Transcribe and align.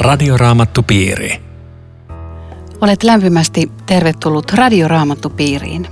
Radioraamattupiiri. 0.00 1.40
Olet 2.80 3.02
lämpimästi 3.02 3.70
tervetullut 3.86 4.52
Radioraamattupiiriin. 4.52 5.88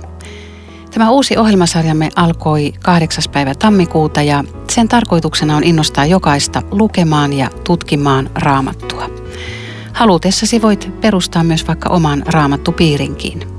Tämä 0.93 1.09
uusi 1.09 1.37
ohjelmasarjamme 1.37 2.09
alkoi 2.15 2.73
8. 2.83 3.23
päivä 3.33 3.55
tammikuuta 3.55 4.21
ja 4.21 4.43
sen 4.69 4.87
tarkoituksena 4.87 5.57
on 5.57 5.63
innostaa 5.63 6.05
jokaista 6.05 6.61
lukemaan 6.71 7.33
ja 7.33 7.49
tutkimaan 7.63 8.29
raamattua. 8.35 9.09
Halutessasi 9.93 10.61
voit 10.61 11.01
perustaa 11.01 11.43
myös 11.43 11.67
vaikka 11.67 11.89
oman 11.89 12.23
raamattupiirinkin. 12.27 13.58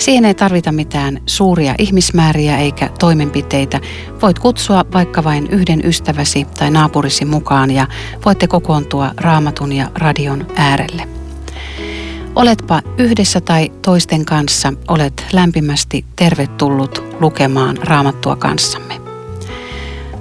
Siihen 0.00 0.24
ei 0.24 0.34
tarvita 0.34 0.72
mitään 0.72 1.20
suuria 1.26 1.74
ihmismääriä 1.78 2.58
eikä 2.58 2.90
toimenpiteitä. 2.98 3.80
Voit 4.22 4.38
kutsua 4.38 4.84
vaikka 4.92 5.24
vain 5.24 5.46
yhden 5.46 5.86
ystäväsi 5.86 6.46
tai 6.58 6.70
naapurisi 6.70 7.24
mukaan 7.24 7.70
ja 7.70 7.86
voitte 8.24 8.46
kokoontua 8.46 9.10
raamatun 9.16 9.72
ja 9.72 9.90
radion 9.94 10.46
äärelle. 10.56 11.08
Oletpa 12.36 12.82
yhdessä 12.98 13.40
tai 13.40 13.72
toisten 13.82 14.24
kanssa, 14.24 14.72
olet 14.88 15.26
lämpimästi 15.32 16.04
tervetullut 16.16 17.04
lukemaan 17.20 17.76
raamattua 17.76 18.36
kanssamme. 18.36 19.00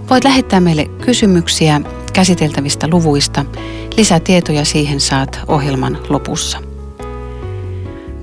Voit 0.10 0.24
lähettää 0.24 0.60
meille 0.60 0.86
kysymyksiä 0.86 1.82
käsiteltävistä 2.14 2.88
luvuista. 2.88 3.46
Lisätietoja 3.98 4.66
siihen 4.66 5.00
saat 5.00 5.40
ohjelman 5.48 5.98
lopussa. 6.10 6.69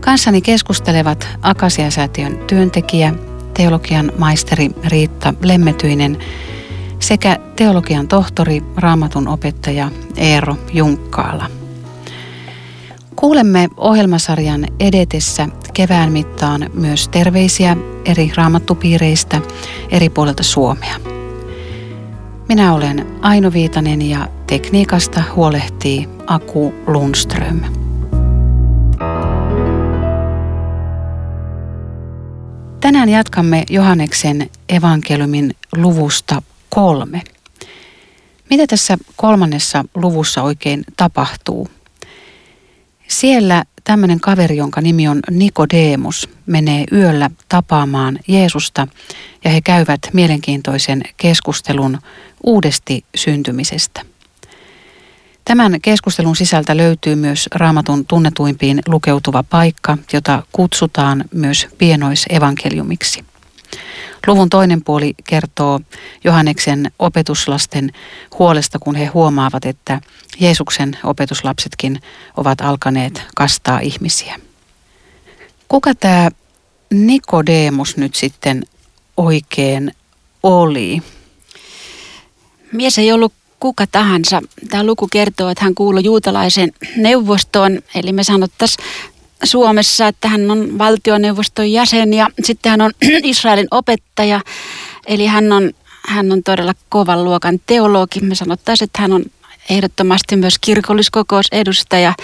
Kanssani 0.07 0.41
keskustelevat 0.41 1.29
Akasiasäätiön 1.43 2.39
työntekijä, 2.47 3.15
teologian 3.55 4.13
maisteri 4.19 4.71
Riitta 4.85 5.35
Lemmetyinen 5.43 6.19
sekä 7.01 7.39
teologian 7.57 8.09
tohtori, 8.09 8.63
raamatun 8.77 9.29
opettaja 9.29 9.91
Eero 10.17 10.57
Junkkaala. 10.73 11.47
Kuulemme 13.17 13.69
ohjelmasarjan 13.77 14.67
edetessä 14.81 15.49
kevään 15.75 16.13
mittaan 16.13 16.71
myös 16.75 17.09
terveisiä 17.09 17.77
eri 18.05 18.33
raamattupiireistä 18.37 19.41
eri 19.91 20.09
puolilta 20.09 20.43
Suomea. 20.43 20.97
Minä 22.49 22.75
olen 22.75 23.07
Aino 23.23 23.53
Viitanen 23.53 24.03
ja 24.03 24.29
tekniikasta 24.47 25.23
huolehtii 25.37 26.09
Aku 26.27 26.75
Lundström. 26.87 27.86
Tänään 32.87 33.09
jatkamme 33.09 33.65
Johanneksen 33.71 34.51
evankeliumin 34.69 35.55
luvusta 35.77 36.43
kolme. 36.71 37.23
Mitä 38.51 38.67
tässä 38.67 38.99
kolmannessa 39.17 39.85
luvussa 39.95 40.43
oikein 40.43 40.85
tapahtuu? 40.97 41.69
Siellä 43.09 43.65
tämmöinen 43.85 44.21
kaveri, 44.21 44.57
jonka 44.57 44.81
nimi 44.81 45.09
on 45.09 45.21
Nikodemus, 45.31 46.29
menee 46.47 46.85
yöllä 46.93 47.31
tapaamaan 47.49 48.19
Jeesusta 48.29 48.89
ja 49.45 49.51
he 49.51 49.61
käyvät 49.61 50.01
mielenkiintoisen 50.13 51.03
keskustelun 51.17 51.99
uudesti 52.45 53.05
syntymisestä. 53.17 54.16
Tämän 55.47 55.81
keskustelun 55.83 56.37
sisältä 56.37 56.77
löytyy 56.77 57.15
myös 57.15 57.49
raamatun 57.55 58.07
tunnetuimpiin 58.07 58.81
lukeutuva 58.89 59.43
paikka, 59.43 59.99
jota 60.13 60.43
kutsutaan 60.53 61.25
myös 61.35 61.69
pienoisevankeliumiksi. 61.79 63.25
Luvun 64.27 64.51
toinen 64.51 64.85
puoli 64.85 65.15
kertoo 65.25 65.81
Johanneksen 66.25 66.91
opetuslasten 66.99 67.93
huolesta, 68.39 68.79
kun 68.79 68.95
he 68.95 69.07
huomaavat, 69.07 69.65
että 69.65 70.01
Jeesuksen 70.41 70.99
opetuslapsetkin 71.05 72.01
ovat 72.37 72.61
alkaneet 72.61 73.23
kastaa 73.37 73.81
ihmisiä. 73.81 74.41
Kuka 75.69 75.95
tämä 75.95 76.31
Nikodemus 76.91 77.97
nyt 77.97 78.15
sitten 78.15 78.63
oikein 79.17 79.93
oli? 80.43 81.03
Mies 82.73 82.99
ei 82.99 83.13
ollut 83.13 83.33
kuka 83.61 83.87
tahansa. 83.87 84.43
Tämä 84.69 84.85
luku 84.85 85.09
kertoo, 85.13 85.49
että 85.49 85.65
hän 85.65 85.75
kuului 85.75 86.05
juutalaisen 86.05 86.73
neuvostoon, 86.97 87.79
eli 87.95 88.13
me 88.13 88.25
sanottaisiin 88.25 88.87
Suomessa, 89.45 90.09
että 90.09 90.29
hän 90.29 90.51
on 90.51 90.79
valtioneuvoston 90.79 91.73
jäsen 91.73 92.15
ja 92.15 92.29
sitten 92.45 92.71
hän 92.71 92.81
on 92.81 92.91
Israelin 93.23 93.69
opettaja, 93.71 94.41
eli 95.07 95.27
hän 95.27 95.53
on, 95.53 95.73
hän 96.09 96.33
on 96.33 96.43
todella 96.43 96.75
kovan 96.89 97.25
luokan 97.25 97.61
teologi. 97.67 98.21
Me 98.21 98.35
sanottaisiin, 98.35 98.87
että 98.87 99.03
hän 99.03 99.13
on 99.13 99.25
ehdottomasti 99.71 100.37
myös 100.37 100.59
kirkolliskokousedustaja. 100.61 102.15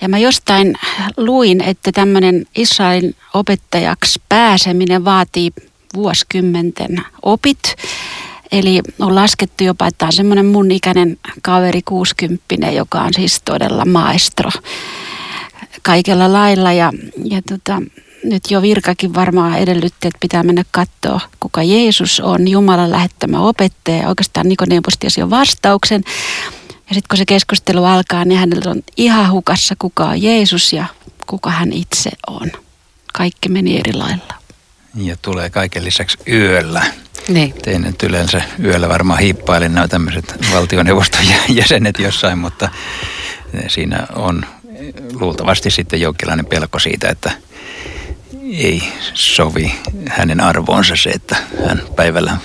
Ja 0.00 0.08
mä 0.08 0.18
jostain 0.18 0.74
luin, 1.16 1.60
että 1.60 1.92
tämmöinen 1.92 2.46
Israelin 2.56 3.14
opettajaksi 3.34 4.22
pääseminen 4.28 5.04
vaatii 5.04 5.52
vuosikymmenten 5.94 7.02
opit. 7.22 7.76
Eli 8.52 8.80
on 8.98 9.14
laskettu 9.14 9.64
jopa, 9.64 9.86
että 9.86 10.06
on 10.06 10.12
semmoinen 10.12 10.46
mun 10.46 10.70
ikäinen 10.70 11.16
kaveri 11.42 11.82
60, 11.82 12.70
joka 12.70 13.00
on 13.00 13.14
siis 13.14 13.42
todella 13.44 13.84
maestro 13.84 14.50
kaikella 15.82 16.32
lailla. 16.32 16.72
Ja, 16.72 16.92
ja 17.24 17.42
tota, 17.42 17.82
nyt 18.24 18.42
jo 18.50 18.62
virkakin 18.62 19.14
varmaan 19.14 19.58
edellytti, 19.58 20.08
että 20.08 20.18
pitää 20.20 20.42
mennä 20.42 20.64
katsoa, 20.70 21.20
kuka 21.40 21.62
Jeesus 21.62 22.20
on, 22.20 22.48
Jumalan 22.48 22.90
lähettämä 22.90 23.40
opettaja. 23.40 24.08
Oikeastaan 24.08 24.48
Nikodemus 24.48 24.98
tiesi 24.98 25.20
jo 25.20 25.30
vastauksen. 25.30 26.02
Ja 26.68 26.94
sitten 26.94 27.08
kun 27.08 27.18
se 27.18 27.24
keskustelu 27.26 27.84
alkaa, 27.84 28.24
niin 28.24 28.40
hänellä 28.40 28.70
on 28.70 28.82
ihan 28.96 29.30
hukassa, 29.30 29.74
kuka 29.78 30.04
on 30.04 30.22
Jeesus 30.22 30.72
ja 30.72 30.84
kuka 31.26 31.50
hän 31.50 31.72
itse 31.72 32.10
on. 32.26 32.52
Kaikki 33.14 33.48
meni 33.48 33.78
eri 33.78 33.92
lailla. 33.92 34.37
Ja 34.94 35.16
tulee 35.22 35.50
kaiken 35.50 35.84
lisäksi 35.84 36.18
yöllä. 36.28 36.82
Niin. 37.28 37.54
Tein 37.62 37.82
nyt 37.82 38.02
yleensä 38.02 38.42
yöllä 38.64 38.88
varmaan 38.88 39.18
hiippailin 39.18 39.74
nämä 39.74 39.88
tämmöiset 39.88 40.34
valtioneuvoston 40.52 41.20
jäsenet 41.48 41.98
jossain, 41.98 42.38
mutta 42.38 42.68
siinä 43.68 44.06
on 44.14 44.46
luultavasti 45.12 45.70
sitten 45.70 46.00
jonkinlainen 46.00 46.46
pelko 46.46 46.78
siitä, 46.78 47.08
että 47.08 47.32
ei 48.52 48.82
sovi 49.14 49.74
hänen 50.08 50.40
arvoonsa 50.40 50.96
se, 50.96 51.10
että 51.10 51.36
hän 51.68 51.82
päivällä 51.96 52.36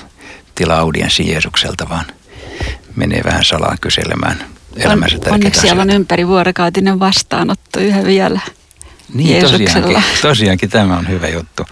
tilaa 0.56 0.80
audienssi 0.80 1.32
Jeesukselta, 1.32 1.90
vaan 1.90 2.06
menee 2.96 3.22
vähän 3.24 3.44
salaa 3.44 3.76
kyselemään 3.82 4.46
elämänsä 4.76 5.16
tärkeitä 5.16 5.36
Onneksi 5.36 5.62
siellä 5.62 5.82
on 5.82 5.90
ympäri 5.90 6.28
vuorokautinen 6.28 7.00
vastaanotto 7.00 7.80
yhä 7.80 8.04
vielä 8.04 8.40
Niin, 9.14 9.42
tosiaankin, 9.42 10.04
tosiaankin 10.22 10.70
tämä 10.70 10.98
on 10.98 11.10
hyvä 11.10 11.28
juttu. 11.28 11.66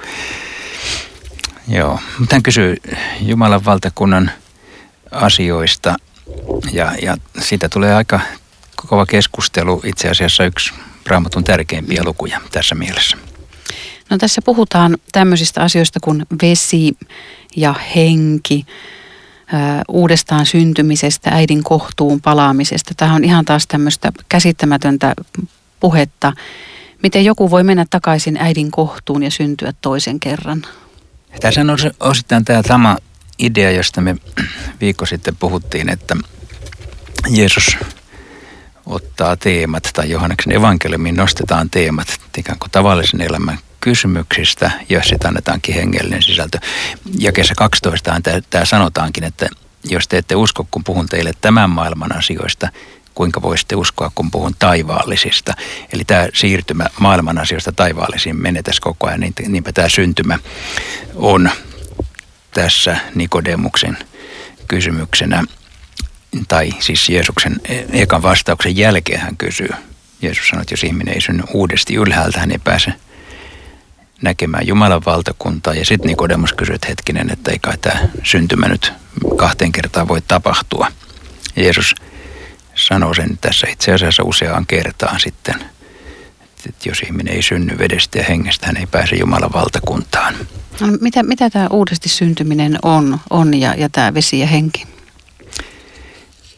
Joo, 1.68 2.00
mutta 2.20 2.36
hän 2.36 2.44
kysyy 2.44 2.78
Jumalan 3.22 3.66
valtakunnan 3.66 4.32
asioista 5.12 5.96
ja, 6.72 6.96
ja 7.02 7.18
siitä 7.40 7.70
tulee 7.70 7.96
aika 7.96 8.20
kova 8.76 9.06
keskustelu, 9.06 9.82
itse 9.86 10.10
asiassa 10.10 10.46
yksi 10.46 10.74
raamatun 11.08 11.44
tärkeimpiä 11.44 12.04
lukuja 12.04 12.42
tässä 12.52 12.76
mielessä. 12.76 13.18
No 14.10 14.18
tässä 14.18 14.42
puhutaan 14.46 14.98
tämmöisistä 15.12 15.62
asioista 15.62 16.00
kuin 16.00 16.26
vesi 16.42 16.98
ja 17.56 17.76
henki, 17.96 18.66
uudestaan 19.88 20.46
syntymisestä, 20.46 21.30
äidin 21.30 21.64
kohtuun 21.64 22.22
palaamisesta. 22.22 22.94
Tämä 22.98 23.14
on 23.14 23.24
ihan 23.24 23.46
taas 23.46 23.68
tämmöistä 23.68 24.12
käsittämätöntä 24.30 25.14
puhetta. 25.80 26.34
Miten 27.04 27.26
joku 27.26 27.52
voi 27.52 27.64
mennä 27.64 27.86
takaisin 27.90 28.38
äidin 28.38 28.72
kohtuun 28.72 29.24
ja 29.24 29.32
syntyä 29.32 29.74
toisen 29.82 30.20
kerran? 30.20 30.66
Tässä 31.40 31.62
on 31.62 31.68
osittain 32.00 32.46
tämä 32.46 32.62
sama 32.68 32.98
idea, 33.40 33.72
josta 33.72 34.02
me 34.02 34.16
viikko 34.82 35.06
sitten 35.06 35.36
puhuttiin, 35.36 35.90
että 35.90 36.16
Jeesus 37.30 37.78
ottaa 38.86 39.38
teemat, 39.38 39.90
tai 39.94 40.10
Johanneksen 40.10 40.56
evankeliumiin 40.56 41.16
nostetaan 41.16 41.70
teemat 41.70 42.20
ikään 42.38 42.60
kuin 42.60 42.72
tavallisen 42.72 43.22
elämän 43.22 43.60
kysymyksistä, 43.82 44.72
ja 44.90 45.04
sitten 45.04 45.28
annetaankin 45.28 45.76
hengellinen 45.76 46.22
sisältö. 46.22 46.60
Ja 47.20 47.32
kesä 47.32 47.54
12 47.58 48.22
tämä, 48.50 48.66
sanotaankin, 48.66 49.24
että 49.24 49.48
jos 49.84 50.08
te 50.08 50.18
ette 50.18 50.36
usko, 50.36 50.68
kun 50.72 50.84
puhun 50.84 51.08
teille 51.08 51.32
tämän 51.42 51.70
maailman 51.70 52.18
asioista, 52.18 52.70
kuinka 53.16 53.42
voisitte 53.42 53.76
uskoa, 53.76 54.12
kun 54.16 54.32
puhun 54.32 54.56
taivaallisista. 54.60 55.54
Eli 55.94 56.04
tämä 56.06 56.28
siirtymä 56.34 56.86
maailman 57.00 57.38
asioista 57.38 57.72
taivaallisiin 57.72 58.42
menetäisi 58.42 58.82
koko 58.82 59.08
ajan, 59.08 59.20
niin, 59.20 59.34
niinpä 59.48 59.72
tämä 59.72 59.90
syntymä 59.90 60.40
on 61.16 61.50
tässä 62.54 62.98
Nikodemuksen 63.16 63.98
kysymyksenä 64.68 65.44
tai 66.48 66.72
siis 66.80 67.10
Jeesuksen 67.10 67.56
ekan 67.94 68.22
vastauksen 68.22 68.78
jälkeen 68.78 69.20
hän 69.20 69.38
kysyy. 69.38 69.70
Jeesus 70.22 70.48
sanoi, 70.48 70.62
että 70.62 70.74
jos 70.74 70.84
ihminen 70.84 71.14
ei 71.14 71.22
synny 71.22 71.44
uudesti 71.54 71.96
ylhäältä, 71.96 72.40
hän 72.40 72.52
ei 72.52 72.60
pääse 72.64 72.94
näkemään 74.22 74.68
Jumalan 74.68 75.06
valtakuntaa. 75.06 75.74
Ja 75.74 75.86
sitten 75.86 76.08
Nikodemus 76.08 76.54
kysyi, 76.54 76.76
että 76.76 76.88
hetkinen, 76.88 77.30
että 77.30 77.52
ei 77.52 77.60
kai 77.60 77.78
tämä 77.78 78.00
syntymä 78.24 78.68
nyt 78.68 78.94
kahteen 79.36 79.72
kertaan 79.72 80.08
voi 80.08 80.22
tapahtua. 80.22 80.88
Jeesus 81.56 81.96
sanoo 82.82 83.14
sen 83.14 83.38
tässä 83.42 83.68
itse 83.70 83.94
asiassa 83.94 84.24
useaan 84.24 84.66
kertaan 84.66 85.20
sitten, 85.20 85.56
että 86.70 86.90
jos 86.90 87.00
ihminen 87.00 87.34
ei 87.34 87.42
synny 87.42 87.78
vedestä 87.78 88.18
ja 88.18 88.24
hengestä, 88.24 88.68
hän 88.68 88.78
ei 88.78 88.88
pääse 88.88 89.16
Jumalan 89.16 89.54
valtakuntaan. 89.54 90.36
No, 90.82 90.88
mitä, 91.02 91.24
mitä 91.24 91.50
tämä 91.50 91.68
uudesti 91.68 92.10
syntyminen 92.10 92.80
on, 92.84 93.20
on 93.30 93.54
ja, 93.54 93.76
ja 93.76 93.90
tämä 93.90 94.14
vesi 94.14 94.40
ja 94.40 94.48
henki? 94.48 94.88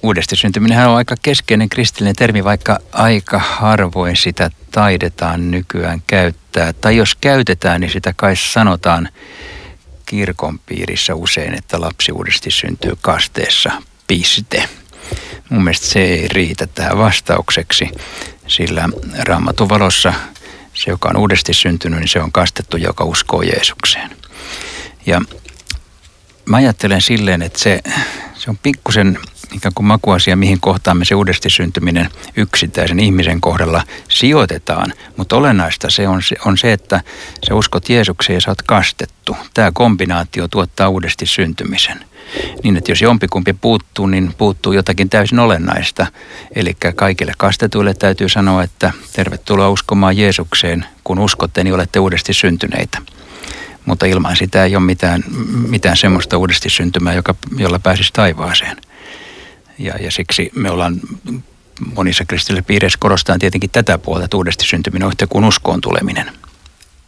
Uudesti 0.04 0.36
syntyminen 0.36 0.88
on 0.88 0.96
aika 0.96 1.16
keskeinen 1.22 1.70
kristillinen 1.70 2.16
termi, 2.16 2.44
vaikka 2.44 2.80
aika 2.92 3.40
harvoin 3.40 4.16
sitä 4.16 4.52
taidetaan 4.72 5.52
nykyään 5.52 6.04
käyttää. 6.08 6.74
Tai 6.74 6.98
jos 6.98 7.16
käytetään, 7.16 7.82
niin 7.82 7.92
sitä 7.92 8.14
kai 8.16 8.36
sanotaan 8.36 9.10
kirkon 10.06 10.60
piirissä 10.60 11.16
usein, 11.16 11.54
että 11.54 11.82
lapsi 11.82 12.12
uudesti 12.12 12.52
syntyy 12.52 12.94
kasteessa, 13.02 13.72
piste. 14.08 14.70
Mun 15.50 15.64
mielestä 15.64 15.88
se 15.88 16.00
ei 16.00 16.28
riitä 16.28 16.68
tähän 16.68 16.98
vastaukseksi, 16.98 17.90
sillä 18.48 18.90
raamatun 19.20 19.70
valossa 19.70 20.14
se, 20.74 20.92
joka 20.92 21.10
on 21.10 21.18
uudesti 21.18 21.54
syntynyt, 21.54 22.00
niin 22.00 22.08
se 22.08 22.20
on 22.20 22.32
kastettu, 22.32 22.78
joka 22.78 23.04
uskoo 23.04 23.42
Jeesukseen. 23.42 24.10
Ja 25.06 25.22
mä 26.46 26.58
ajattelen 26.58 27.02
silleen, 27.02 27.42
että 27.42 27.60
se, 27.60 27.82
se 28.36 28.50
on 28.50 28.58
pikkusen 28.58 29.20
ikään 29.54 29.74
kuin 29.76 29.86
makuasia, 29.86 30.36
mihin 30.36 30.60
kohtaan 30.60 30.98
me 30.98 31.06
se 31.06 31.16
uudesti 31.16 31.50
syntyminen 31.50 32.10
yksittäisen 32.36 33.00
ihmisen 33.00 33.42
kohdalla 33.42 33.84
sijoitetaan. 34.10 34.94
Mutta 35.18 35.36
olennaista 35.36 35.90
se 35.90 36.08
on, 36.08 36.22
se 36.22 36.36
on 36.46 36.58
se, 36.58 36.74
että 36.74 37.02
sä 37.48 37.56
uskot 37.56 37.90
Jeesukseen 37.90 38.36
ja 38.36 38.42
sä 38.42 38.52
oot 38.52 38.62
kastettu. 38.62 39.38
Tämä 39.54 39.72
kombinaatio 39.72 40.48
tuottaa 40.48 40.90
uudesti 40.90 41.26
syntymisen. 41.26 42.06
Niin, 42.64 42.78
että 42.78 42.92
jos 42.92 43.02
jompikumpi 43.02 43.54
puuttuu, 43.54 44.08
niin 44.08 44.34
puuttuu 44.38 44.74
jotakin 44.74 45.10
täysin 45.10 45.40
olennaista. 45.40 46.08
Eli 46.56 46.78
kaikille 46.96 47.34
kastetuille 47.38 47.94
täytyy 47.94 48.30
sanoa, 48.30 48.64
että 48.64 48.92
tervetuloa 49.14 49.70
uskomaan 49.70 50.18
Jeesukseen. 50.18 50.86
Kun 51.04 51.20
uskotte, 51.20 51.64
niin 51.64 51.74
olette 51.74 52.00
uudesti 52.00 52.34
syntyneitä 52.34 52.98
mutta 53.86 54.06
ilman 54.06 54.36
sitä 54.36 54.64
ei 54.64 54.76
ole 54.76 54.86
mitään, 54.86 55.24
mitään 55.68 55.98
semmoista 55.98 56.38
uudesti 56.38 56.70
syntymää, 56.70 57.14
joka, 57.14 57.36
jolla 57.58 57.80
pääsisi 57.80 58.14
taivaaseen. 58.14 58.78
Ja, 59.78 59.94
ja 59.98 60.12
siksi 60.12 60.52
me 60.56 60.72
ollaan 60.72 61.00
monissa 61.96 62.26
kristillisissä 62.26 62.68
piireissä 62.68 62.98
korostaa 63.02 63.40
tietenkin 63.40 63.70
tätä 63.70 63.98
puolta, 63.98 64.26
että 64.26 64.38
uudesti 64.38 64.66
syntyminen 64.66 65.06
on 65.06 65.12
yhtä 65.12 65.28
kuin 65.28 65.46
uskoon 65.46 65.82
tuleminen. 65.82 66.32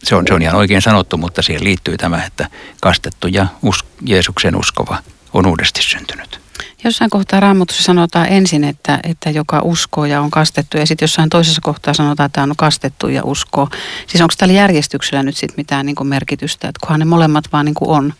Se 0.02 0.14
on, 0.14 0.24
se 0.28 0.34
on 0.34 0.42
ihan 0.42 0.54
oikein 0.54 0.82
sanottu, 0.82 1.16
mutta 1.16 1.42
siihen 1.42 1.64
liittyy 1.64 1.96
tämä, 1.96 2.24
että 2.24 2.48
kastettu 2.80 3.26
ja 3.26 3.46
us, 3.62 3.84
Jeesuksen 4.06 4.56
uskova 4.56 4.98
on 5.32 5.46
uudesti 5.46 5.82
syntynyt. 5.82 6.40
Jossain 6.84 7.10
kohtaa 7.10 7.40
Raamatussa 7.40 7.82
sanotaan 7.82 8.26
ensin, 8.28 8.64
että, 8.64 9.00
että 9.02 9.30
joka 9.30 9.60
uskoo 9.64 10.04
ja 10.04 10.20
on 10.20 10.30
kastettu, 10.30 10.76
ja 10.76 10.86
sitten 10.86 11.06
jossain 11.06 11.30
toisessa 11.30 11.60
kohtaa 11.64 11.94
sanotaan, 11.94 12.26
että 12.26 12.42
on 12.42 12.56
kastettu 12.56 13.08
ja 13.08 13.24
uskoo. 13.24 13.68
Siis 14.06 14.20
onko 14.20 14.34
tällä 14.38 14.54
järjestyksellä 14.54 15.22
nyt 15.22 15.36
sitten 15.36 15.54
mitään 15.56 15.86
niin 15.86 16.06
merkitystä, 16.06 16.68
että 16.68 16.86
kunhan 16.86 17.00
ne 17.00 17.04
molemmat 17.04 17.44
vaan 17.52 17.64
niin 17.64 17.74
on? 17.80 18.14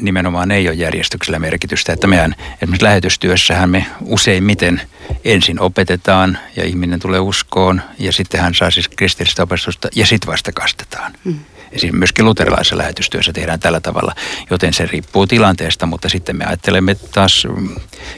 Nimenomaan 0.00 0.50
ei 0.50 0.68
ole 0.68 0.76
järjestyksellä 0.76 1.38
merkitystä. 1.38 1.92
Että 1.92 2.06
meidän 2.06 2.34
esimerkiksi 2.62 2.84
lähetystyössähän 2.84 3.70
me 3.70 3.86
useimmiten 4.04 4.80
ensin 5.24 5.60
opetetaan 5.60 6.38
ja 6.56 6.64
ihminen 6.64 7.00
tulee 7.00 7.20
uskoon 7.20 7.82
ja 7.98 8.12
sitten 8.12 8.40
hän 8.40 8.54
saa 8.54 8.70
siis 8.70 8.88
kristillistä 8.88 9.42
opetusta 9.42 9.88
ja 9.94 10.06
sitten 10.06 10.32
vasta 10.32 10.52
kastetaan. 10.52 11.12
Mm. 11.24 11.38
Esimerkiksi 11.72 11.98
myöskin 11.98 12.24
luterilaisessa 12.24 12.78
lähetystyössä 12.78 13.32
tehdään 13.32 13.60
tällä 13.60 13.80
tavalla, 13.80 14.14
joten 14.50 14.72
se 14.72 14.86
riippuu 14.86 15.26
tilanteesta, 15.26 15.86
mutta 15.86 16.08
sitten 16.08 16.36
me 16.36 16.44
ajattelemme 16.44 16.94
taas 16.94 17.46
mm, 17.56 17.76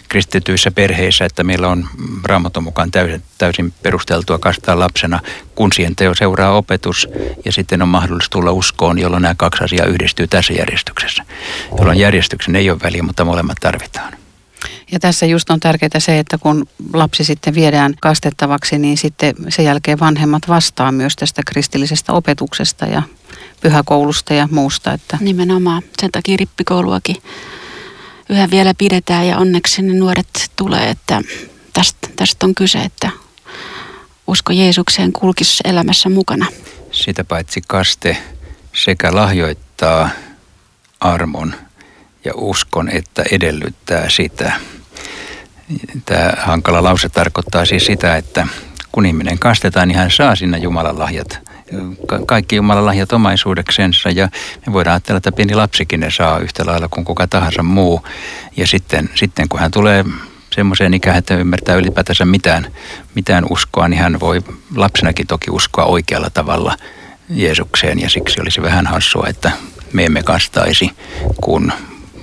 kristityissä 0.09 0.71
perheissä, 0.71 1.25
että 1.25 1.45
meillä 1.45 1.69
on 1.69 1.89
raamatun 2.25 2.63
mukaan 2.63 2.91
täysin, 2.91 3.23
täysin 3.39 3.73
perusteltua 3.83 4.39
kastaa 4.39 4.79
lapsena, 4.79 5.21
kun 5.55 5.73
siihen 5.73 5.97
teo 5.97 6.15
seuraa 6.15 6.57
opetus 6.57 7.09
ja 7.45 7.53
sitten 7.53 7.83
on 7.83 7.89
mahdollista 7.89 8.31
tulla 8.31 8.53
uskoon, 8.53 8.99
jolloin 8.99 9.23
nämä 9.23 9.35
kaksi 9.35 9.65
asiaa 9.65 9.87
yhdistyy 9.87 10.27
tässä 10.27 10.53
järjestyksessä, 10.53 11.23
jolloin 11.79 11.99
järjestyksen 11.99 12.57
ei 12.57 12.71
ole 12.71 12.79
väliä, 12.83 13.03
mutta 13.03 13.25
molemmat 13.25 13.59
tarvitaan. 13.61 14.28
Ja 14.93 15.01
tässä 15.01 15.27
just 15.27 15.51
on 15.51 15.61
tärkeää 15.61 15.91
se, 16.01 16.19
että 16.19 16.39
kun 16.39 16.69
lapsi 16.93 17.25
sitten 17.25 17.55
viedään 17.55 17.95
kastettavaksi, 18.01 18.79
niin 18.79 18.97
sitten 18.97 19.35
sen 19.49 19.65
jälkeen 19.65 20.01
vanhemmat 20.01 20.49
vastaa 20.49 20.93
myös 20.93 21.17
tästä 21.17 21.43
kristillisestä 21.47 22.13
opetuksesta 22.13 22.87
ja 22.87 23.03
pyhäkoulusta 23.61 24.35
ja 24.35 24.49
muusta. 24.51 24.93
Että. 24.93 25.19
Nimenomaan. 25.21 25.83
Sen 26.01 26.13
takia 26.13 26.37
rippikouluakin 26.37 27.17
yhä 28.29 28.51
vielä 28.51 28.75
pidetään 28.79 29.27
ja 29.27 29.39
onneksi 29.39 29.83
ne 29.83 29.95
nuoret 29.95 30.51
tulee, 30.57 30.91
että 30.91 31.23
tästä, 31.73 32.09
tästä 32.17 32.47
on 32.47 32.55
kyse, 32.55 32.79
että 32.79 33.11
usko 34.27 34.53
Jeesukseen 34.53 35.13
kulkisi 35.13 35.61
elämässä 35.65 36.09
mukana. 36.09 36.47
Sitä 36.93 37.25
paitsi 37.25 37.61
kaste 37.67 38.17
sekä 38.75 39.15
lahjoittaa 39.15 40.11
armon 41.01 41.55
ja 42.25 42.33
uskon, 42.35 42.89
että 42.89 43.25
edellyttää 43.33 44.09
sitä. 44.09 44.53
Tämä 46.05 46.33
hankala 46.39 46.83
lause 46.83 47.09
tarkoittaa 47.09 47.65
siis 47.65 47.87
sitä, 47.87 48.17
että 48.17 48.47
kun 48.93 49.07
ihminen 49.07 49.39
kastetaan, 49.39 49.89
niin 49.89 49.99
hän 49.99 50.11
saa 50.11 50.35
sinne 50.35 50.59
Jumalan 50.59 50.99
lahjat 50.99 51.49
kaikki 52.27 52.57
Jumalan 52.57 52.87
lahjat 52.87 53.13
omaisuudeksensa 53.13 54.11
ja 54.11 54.29
me 54.67 54.73
voidaan 54.73 54.93
ajatella, 54.93 55.17
että 55.17 55.33
pieni 55.33 55.55
lapsikin 55.55 56.01
ne 56.01 56.11
saa 56.11 56.39
yhtä 56.39 56.67
lailla 56.67 56.89
kuin 56.89 57.05
kuka 57.05 57.27
tahansa 57.27 57.63
muu. 57.63 58.07
Ja 58.57 58.67
sitten, 58.67 59.11
sitten 59.15 59.49
kun 59.49 59.61
hän 59.61 59.71
tulee 59.71 60.05
semmoiseen 60.51 60.95
ikään, 60.95 61.17
että 61.17 61.37
ymmärtää 61.37 61.77
ylipäätänsä 61.77 62.25
mitään, 62.25 62.67
mitään 63.15 63.45
uskoa, 63.51 63.89
niin 63.89 64.01
hän 64.01 64.21
voi 64.21 64.43
lapsenakin 64.77 65.27
toki 65.27 65.51
uskoa 65.51 65.85
oikealla 65.85 66.31
tavalla 66.31 66.77
Jeesukseen 67.31 68.01
ja 68.01 68.11
siksi 68.11 68.41
olisi 68.41 68.63
vähän 68.63 68.87
hassua, 68.87 69.27
että 69.29 69.53
me 69.93 70.05
emme 70.05 70.23
kastaisi, 70.23 70.91
kun 71.41 71.73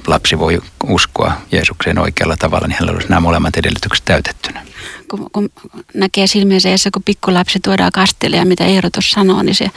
lapsi 0.08 0.40
voi 0.40 0.62
uskoa 0.84 1.34
Jeesukseen 1.52 2.00
oikealla 2.00 2.38
tavalla, 2.38 2.68
niin 2.68 2.76
hänellä 2.80 2.96
olisi 2.96 3.10
nämä 3.10 3.20
molemmat 3.20 3.56
edellytykset 3.58 4.06
täytettynä. 4.06 4.66
Kun, 5.08 5.30
kun 5.32 5.50
näkee 5.94 6.28
silmiensä 6.28 6.70
edessä, 6.70 6.90
kun 6.94 7.04
pikkulapsi 7.04 7.60
tuodaan 7.60 7.92
kastille 7.92 8.38
ja 8.38 8.46
mitä 8.46 8.66
Eerotus 8.66 9.12
sanoo, 9.12 9.44
niin 9.44 9.56
se, 9.56 9.72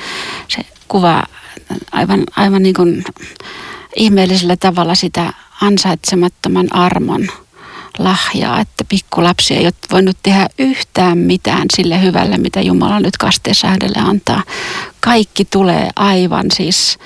se 0.49 0.61
kuvaa 0.89 1.27
aivan, 1.93 2.25
aivan 2.37 2.63
niin 2.63 2.75
kuin 2.75 3.05
ihmeellisellä 3.97 4.57
tavalla 4.57 4.95
sitä 4.95 5.33
ansaitsemattoman 5.61 6.73
armon 6.73 7.29
lahjaa, 7.99 8.61
että 8.61 8.85
pikkulapsi 8.85 9.55
ei 9.55 9.65
ole 9.65 9.73
voinut 9.93 10.17
tehdä 10.23 10.49
yhtään 10.59 11.19
mitään 11.19 11.67
sille 11.77 12.03
hyvälle, 12.03 12.39
mitä 12.39 12.61
Jumala 12.61 13.01
nyt 13.01 13.17
kasteessa 13.17 13.69
hänelle 13.69 13.99
antaa. 13.99 14.43
Kaikki 15.01 15.45
tulee 15.45 15.91
aivan 15.97 16.47
siis 16.53 16.99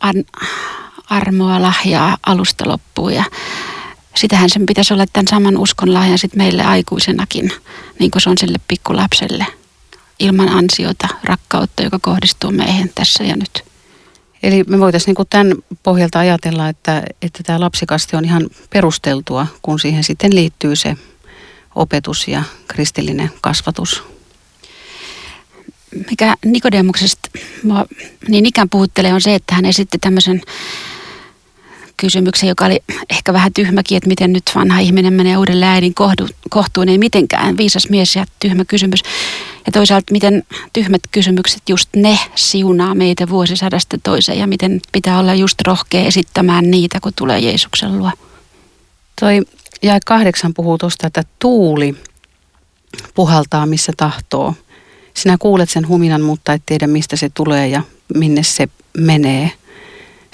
an, 0.00 0.14
armoa, 1.16 1.62
lahjaa 1.62 2.16
alusta 2.26 2.68
loppuun 2.68 3.14
ja 3.14 3.24
sitähän 4.16 4.50
sen 4.50 4.66
pitäisi 4.66 4.94
olla 4.94 5.04
tämän 5.12 5.28
saman 5.28 5.58
uskon 5.58 5.94
lahjan 5.94 6.18
sitten 6.18 6.38
meille 6.38 6.64
aikuisenakin, 6.64 7.52
niin 7.98 8.10
kuin 8.10 8.22
se 8.22 8.30
on 8.30 8.38
sille 8.38 8.58
pikkulapselle 8.68 9.46
ilman 10.18 10.48
ansiota, 10.48 11.08
rakkautta, 11.24 11.82
joka 11.82 11.98
kohdistuu 11.98 12.50
meihin 12.50 12.92
tässä 12.94 13.24
ja 13.24 13.36
nyt. 13.36 13.64
Eli 14.42 14.64
me 14.68 14.78
voitaisiin 14.78 15.14
niin 15.18 15.26
tämän 15.30 15.54
pohjalta 15.82 16.18
ajatella, 16.18 16.68
että, 16.68 17.02
että 17.22 17.42
tämä 17.42 17.60
lapsikaste 17.60 18.16
on 18.16 18.24
ihan 18.24 18.50
perusteltua, 18.70 19.46
kun 19.62 19.78
siihen 19.78 20.04
sitten 20.04 20.34
liittyy 20.34 20.76
se 20.76 20.96
opetus 21.74 22.28
ja 22.28 22.42
kristillinen 22.68 23.30
kasvatus. 23.40 24.02
Mikä 26.10 26.34
Nikodemuksesta 26.44 27.30
niin 28.28 28.46
ikään 28.46 28.68
puhuttelee 28.70 29.14
on 29.14 29.20
se, 29.20 29.34
että 29.34 29.54
hän 29.54 29.64
esitti 29.64 29.98
tämmöisen 29.98 30.42
kysymyksen, 31.96 32.48
joka 32.48 32.66
oli 32.66 32.82
ehkä 33.10 33.32
vähän 33.32 33.52
tyhmäkin, 33.52 33.96
että 33.96 34.08
miten 34.08 34.32
nyt 34.32 34.42
vanha 34.54 34.78
ihminen 34.78 35.12
menee 35.12 35.36
uudelleen 35.36 35.72
äidin 35.72 35.94
kohtuun, 36.50 36.88
ei 36.88 36.98
mitenkään 36.98 37.56
viisas 37.56 37.88
mies 37.88 38.16
ja 38.16 38.24
tyhmä 38.40 38.64
kysymys. 38.64 39.02
Ja 39.66 39.72
toisaalta, 39.72 40.12
miten 40.12 40.42
tyhmät 40.72 41.00
kysymykset 41.10 41.62
just 41.68 41.88
ne 41.96 42.18
siunaa 42.34 42.94
meitä 42.94 43.28
vuosisadasta 43.28 43.98
toiseen 44.02 44.38
ja 44.38 44.46
miten 44.46 44.80
pitää 44.92 45.18
olla 45.18 45.34
just 45.34 45.60
rohkea 45.60 46.00
esittämään 46.00 46.70
niitä, 46.70 47.00
kun 47.00 47.12
tulee 47.16 47.38
Jeesuksen 47.38 47.98
luo. 47.98 48.10
Toi 49.20 49.42
jäi 49.82 49.98
kahdeksan 50.06 50.54
puhuu 50.54 50.78
tuosta, 50.78 51.06
että 51.06 51.22
tuuli 51.38 51.96
puhaltaa 53.14 53.66
missä 53.66 53.92
tahtoo. 53.96 54.54
Sinä 55.14 55.36
kuulet 55.38 55.70
sen 55.70 55.88
huminan, 55.88 56.22
mutta 56.22 56.52
et 56.52 56.62
tiedä 56.66 56.86
mistä 56.86 57.16
se 57.16 57.30
tulee 57.34 57.68
ja 57.68 57.82
minne 58.14 58.42
se 58.42 58.68
menee. 58.98 59.52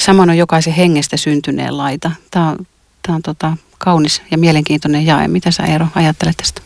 Samoin 0.01 0.31
on 0.31 0.39
jokaisen 0.39 0.73
hengestä 0.73 1.17
syntyneen 1.17 1.79
laita. 1.79 2.11
Tämä 2.31 2.49
on, 2.49 2.67
tämä 3.03 3.17
on 3.17 3.23
tota, 3.23 3.57
kaunis 3.79 4.23
ja 4.31 4.39
mielenkiintoinen 4.39 5.07
jae. 5.07 5.29
Mitä 5.29 5.51
sä 5.51 5.63
Eero 5.63 5.87
ajattelet 5.95 6.37
tästä? 6.37 6.63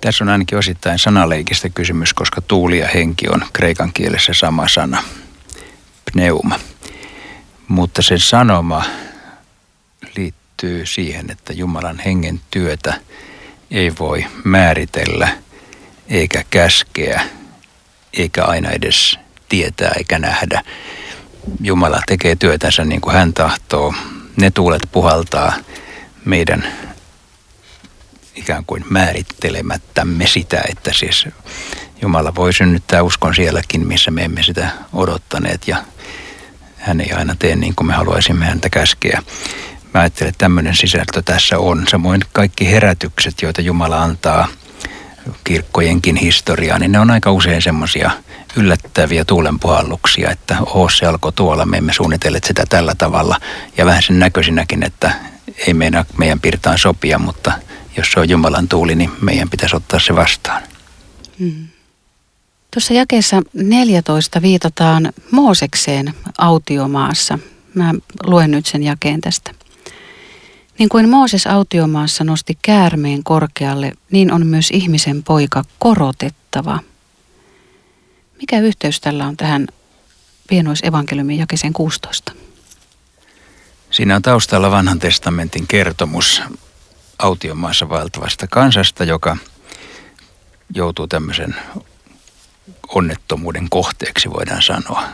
Tässä 0.00 0.24
on 0.24 0.28
ainakin 0.28 0.58
osittain 0.58 0.98
sanaleikistä 0.98 1.68
kysymys, 1.68 2.14
koska 2.14 2.40
tuuli 2.40 2.78
ja 2.78 2.88
henki 2.94 3.28
on 3.28 3.44
kreikan 3.52 3.92
kielessä 3.92 4.32
sama 4.34 4.68
sana, 4.68 5.02
pneuma. 6.12 6.60
Mutta 7.68 8.02
se 8.02 8.18
sanoma 8.18 8.84
liittyy 10.16 10.86
siihen, 10.86 11.30
että 11.30 11.52
Jumalan 11.52 11.98
hengen 11.98 12.40
työtä 12.50 12.94
ei 13.70 13.92
voi 13.98 14.26
määritellä 14.44 15.28
eikä 16.08 16.44
käskeä, 16.50 17.22
eikä 18.12 18.44
aina 18.44 18.70
edes 18.70 19.18
tietää 19.48 19.92
eikä 19.98 20.18
nähdä. 20.18 20.62
Jumala 21.60 22.00
tekee 22.06 22.36
työtänsä 22.36 22.84
niin 22.84 23.00
kuin 23.00 23.14
hän 23.14 23.32
tahtoo. 23.32 23.94
Ne 24.36 24.50
tuulet 24.50 24.82
puhaltaa 24.92 25.52
meidän 26.24 26.64
ikään 28.34 28.64
kuin 28.64 28.84
määrittelemättämme 28.90 30.26
sitä, 30.26 30.62
että 30.68 30.92
siis 30.92 31.28
Jumala 32.02 32.34
voi 32.34 32.52
synnyttää 32.52 33.02
uskon 33.02 33.34
sielläkin, 33.34 33.86
missä 33.86 34.10
me 34.10 34.24
emme 34.24 34.42
sitä 34.42 34.70
odottaneet 34.92 35.68
ja 35.68 35.76
hän 36.76 37.00
ei 37.00 37.12
aina 37.12 37.36
tee 37.38 37.56
niin 37.56 37.74
kuin 37.74 37.86
me 37.86 37.92
haluaisimme 37.92 38.44
häntä 38.44 38.70
käskeä. 38.70 39.22
Mä 39.94 40.00
ajattelen, 40.00 40.28
että 40.28 40.38
tämmöinen 40.38 40.76
sisältö 40.76 41.22
tässä 41.22 41.58
on. 41.58 41.84
Samoin 41.88 42.20
kaikki 42.32 42.70
herätykset, 42.70 43.42
joita 43.42 43.60
Jumala 43.60 44.02
antaa 44.02 44.48
kirkkojenkin 45.44 46.16
historiaan, 46.16 46.80
niin 46.80 46.92
ne 46.92 47.00
on 47.00 47.10
aika 47.10 47.32
usein 47.32 47.62
semmoisia 47.62 48.10
yllättäviä 48.56 49.24
tuulenpuhalluksia, 49.24 50.30
että 50.30 50.56
oho, 50.60 50.88
se 50.88 51.06
alkoi 51.06 51.32
tuolla, 51.32 51.66
me 51.66 51.76
emme 51.76 51.92
suunnitelleet 51.92 52.44
sitä 52.44 52.64
tällä 52.68 52.94
tavalla. 52.94 53.40
Ja 53.76 53.86
vähän 53.86 54.02
sen 54.02 54.18
näköisinäkin, 54.18 54.82
että 54.82 55.12
ei 55.66 55.74
meidän, 55.74 56.04
meidän 56.18 56.40
pirtaan 56.40 56.78
sopia, 56.78 57.18
mutta 57.18 57.52
jos 57.96 58.12
se 58.12 58.20
on 58.20 58.28
Jumalan 58.28 58.68
tuuli, 58.68 58.94
niin 58.94 59.10
meidän 59.20 59.50
pitäisi 59.50 59.76
ottaa 59.76 60.00
se 60.00 60.16
vastaan. 60.16 60.62
Hmm. 61.38 61.66
Tuossa 62.74 62.94
jakeessa 62.94 63.42
14 63.52 64.42
viitataan 64.42 65.12
Moosekseen 65.30 66.14
autiomaassa. 66.38 67.38
Mä 67.74 67.94
luen 68.26 68.50
nyt 68.50 68.66
sen 68.66 68.82
jakeen 68.82 69.20
tästä. 69.20 69.50
Niin 70.78 70.88
kuin 70.88 71.08
Mooses 71.08 71.46
autiomaassa 71.46 72.24
nosti 72.24 72.58
käärmeen 72.62 73.24
korkealle, 73.24 73.92
niin 74.10 74.32
on 74.32 74.46
myös 74.46 74.70
ihmisen 74.70 75.22
poika 75.22 75.64
korotettava. 75.78 76.78
Mikä 78.40 78.60
yhteys 78.60 79.00
tällä 79.00 79.26
on 79.26 79.36
tähän 79.36 79.68
pienoisevankeliumin 80.48 81.38
jakeseen 81.38 81.72
16? 81.72 82.32
Siinä 83.90 84.16
on 84.16 84.22
taustalla 84.22 84.70
vanhan 84.70 84.98
testamentin 84.98 85.66
kertomus 85.66 86.42
autiomaassa 87.18 87.88
vaeltavasta 87.88 88.46
kansasta, 88.46 89.04
joka 89.04 89.36
joutuu 90.74 91.06
tämmöisen 91.06 91.54
onnettomuuden 92.88 93.66
kohteeksi, 93.70 94.30
voidaan 94.30 94.62
sanoa. 94.62 95.04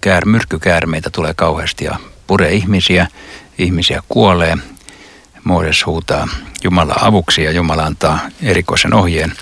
Käär, 0.00 0.24
myrkkykäärmeitä 0.24 1.10
tulee 1.10 1.34
kauheasti 1.34 1.84
ja 1.84 1.98
puree 2.26 2.52
ihmisiä, 2.52 3.06
ihmisiä 3.58 4.02
kuolee. 4.08 4.56
Mooses 5.44 5.86
huutaa 5.86 6.28
Jumala 6.64 6.94
avuksi 7.00 7.44
ja 7.44 7.50
Jumala 7.50 7.84
antaa 7.84 8.20
erikoisen 8.42 8.94
ohjeen, 8.94 9.32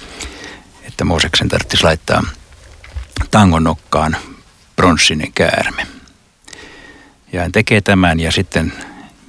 että 0.82 1.04
Mooseksen 1.04 1.48
tarvitsisi 1.48 1.84
laittaa 1.84 2.22
tangon 3.30 3.64
nokkaan 3.64 4.16
pronssinen 4.76 5.32
käärme. 5.32 5.86
Ja 7.32 7.42
hän 7.42 7.52
tekee 7.52 7.80
tämän 7.80 8.20
ja 8.20 8.32
sitten 8.32 8.72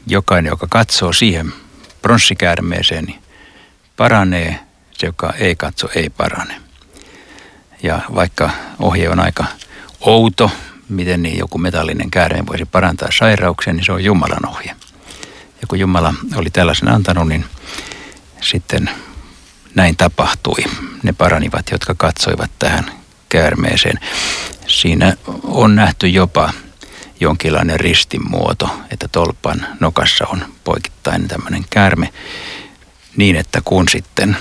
jokainen, 0.08 0.50
joka 0.50 0.67
katsoo 0.70 1.13
siihen 1.13 1.53
pronssikäärmeeseen, 2.01 3.06
niin 3.06 3.22
paranee. 3.98 4.60
Se, 4.91 5.06
joka 5.06 5.34
ei 5.34 5.56
katso, 5.56 5.89
ei 5.96 6.10
parane. 6.10 6.62
Ja 7.84 8.01
vaikka 8.15 8.50
ohje 8.79 9.10
on 9.10 9.20
aika 9.20 9.46
outo, 10.00 10.51
miten 10.89 11.24
niin 11.24 11.38
joku 11.38 11.58
metallinen 11.58 12.12
käärme 12.12 12.46
voisi 12.48 12.65
parantaa 12.65 13.10
sairauksia, 13.12 13.74
niin 13.74 13.86
se 13.86 13.91
on 13.91 14.03
Jumalan 14.03 14.50
ohje. 14.50 14.75
Ja 15.62 15.67
kun 15.67 15.79
Jumala 15.79 16.13
oli 16.36 16.50
tällaisen 16.50 16.89
antanut, 16.89 17.27
niin 17.27 17.46
sitten 18.41 18.89
näin 19.75 19.98
tapahtui. 19.98 20.63
Ne 21.03 21.13
paranivat, 21.13 21.72
jotka 21.72 21.96
katsoivat 21.96 22.51
tähän 22.60 22.91
käärmeeseen. 23.29 24.00
Siinä 24.67 25.13
on 25.43 25.75
nähty 25.75 26.07
jopa 26.07 26.53
jonkinlainen 27.19 27.79
ristinmuoto, 27.79 28.69
että 28.91 29.07
tolpan 29.07 29.67
nokassa 29.79 30.27
on 30.27 30.46
poikittain 30.63 31.27
tämmöinen 31.27 31.65
käärme, 31.69 32.13
niin 33.17 33.36
että 33.36 33.62
kun 33.65 33.89
sitten 33.89 34.38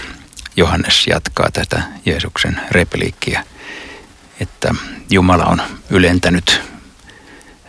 Johannes 0.57 1.07
jatkaa 1.07 1.51
tätä 1.51 1.83
Jeesuksen 2.07 2.61
repliikkiä, 2.71 3.45
että 4.41 4.75
Jumala 5.11 5.45
on 5.45 5.63
ylentänyt 5.91 6.61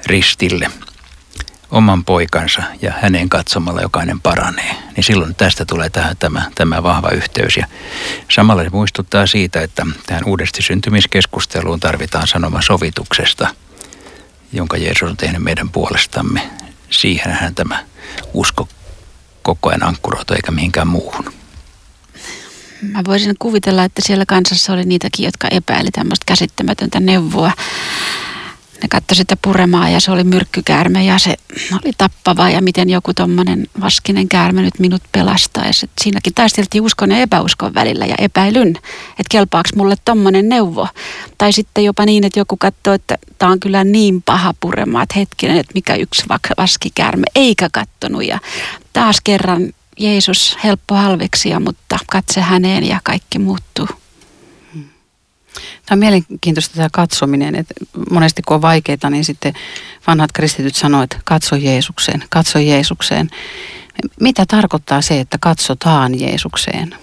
ristille 0.06 0.72
oman 1.72 2.06
poikansa 2.06 2.64
ja 2.82 2.94
hänen 3.02 3.30
katsomalla 3.30 3.82
jokainen 3.82 4.22
paranee. 4.22 4.76
Niin 4.96 5.04
silloin 5.04 5.36
tästä 5.36 5.66
tulee 5.66 5.90
tähän 5.90 6.18
tämä, 6.18 6.52
tämä 6.56 6.84
vahva 6.84 7.10
yhteys. 7.10 7.58
Ja 7.58 7.68
samalla 8.32 8.64
se 8.64 8.70
muistuttaa 8.70 9.28
siitä, 9.28 9.62
että 9.62 9.86
tähän 10.06 10.26
uudesti 10.26 10.62
syntymiskeskusteluun 10.62 11.80
tarvitaan 11.80 12.28
sanoma 12.28 12.62
sovituksesta, 12.62 13.48
jonka 14.54 14.78
Jeesus 14.78 15.10
on 15.10 15.18
tehnyt 15.18 15.44
meidän 15.44 15.70
puolestamme. 15.70 16.50
Siihenhän 16.90 17.56
tämä 17.56 17.84
usko 18.34 18.68
koko 19.42 19.70
ajan 19.70 19.84
ankkuroitu 19.84 20.34
eikä 20.34 20.52
mihinkään 20.52 20.88
muuhun. 20.88 21.34
Mä 22.82 23.02
voisin 23.08 23.36
kuvitella, 23.40 23.84
että 23.84 24.02
siellä 24.06 24.26
kansassa 24.26 24.74
oli 24.74 24.84
niitäkin, 24.84 25.26
jotka 25.26 25.48
epäili 25.52 25.92
tämmöistä 25.92 26.24
käsittämätöntä 26.26 27.00
neuvoa. 27.00 27.52
Ne 28.82 28.88
katsoi 28.90 29.16
sitä 29.16 29.38
puremaa 29.42 29.90
ja 29.90 30.00
se 30.00 30.12
oli 30.12 30.24
myrkkykäärme 30.24 31.06
ja 31.06 31.20
se 31.20 31.36
oli 31.72 31.92
tappava 31.98 32.50
ja 32.50 32.62
miten 32.62 32.90
joku 32.90 33.14
tommonen 33.14 33.68
vaskinen 33.82 34.30
käärme 34.30 34.62
nyt 34.62 34.80
minut 34.80 35.02
pelastaisi. 35.12 35.86
Et 35.86 35.92
siinäkin 36.02 36.34
taisteltiin 36.34 36.82
uskon 36.82 37.12
ja 37.12 37.18
epäuskon 37.18 37.74
välillä 37.74 38.06
ja 38.06 38.16
epäilyn, 38.18 38.70
että 39.10 39.32
kelpaaks 39.32 39.76
mulle 39.76 39.96
tommonen 40.06 40.50
neuvo. 40.50 40.88
Tai 41.38 41.54
sitten 41.54 41.84
jopa 41.84 42.06
niin, 42.06 42.24
että 42.24 42.40
joku 42.40 42.58
katsoo, 42.58 42.94
että 42.94 43.18
tämä 43.38 43.52
on 43.52 43.60
kyllä 43.60 43.84
niin 43.84 44.22
paha 44.22 44.54
purema, 44.60 45.04
että 45.04 45.20
hetkinen, 45.20 45.58
että 45.58 45.72
mikä 45.76 45.96
yksi 45.96 46.24
vaskikäärme, 46.58 47.26
eikä 47.36 47.70
kattonut. 47.72 48.26
Ja 48.26 48.40
taas 48.94 49.22
kerran 49.24 49.74
Jeesus 50.00 50.58
helppo 50.64 50.96
halveksia, 50.96 51.60
mutta 51.60 52.00
katse 52.12 52.42
häneen 52.42 52.84
ja 52.84 53.00
kaikki 53.04 53.40
muuttuu. 53.40 53.88
Tämä 55.88 55.96
on 55.96 56.00
mielenkiintoista 56.00 56.76
tämä 56.76 56.88
katsominen, 56.92 57.56
että 57.56 57.74
monesti 58.12 58.42
kun 58.42 58.56
on 58.56 58.62
vaikeita, 58.62 59.10
niin 59.10 59.26
sitten 59.26 59.54
vanhat 60.08 60.32
kristityt 60.32 60.76
sanoo, 60.76 61.04
että 61.04 61.20
katso 61.24 61.56
Jeesukseen, 61.56 62.24
katso 62.30 62.60
Jeesukseen. 62.60 63.30
Mitä 64.20 64.46
tarkoittaa 64.48 65.02
se, 65.02 65.20
että 65.20 65.38
katsotaan 65.42 66.20
Jeesukseen? 66.20 66.96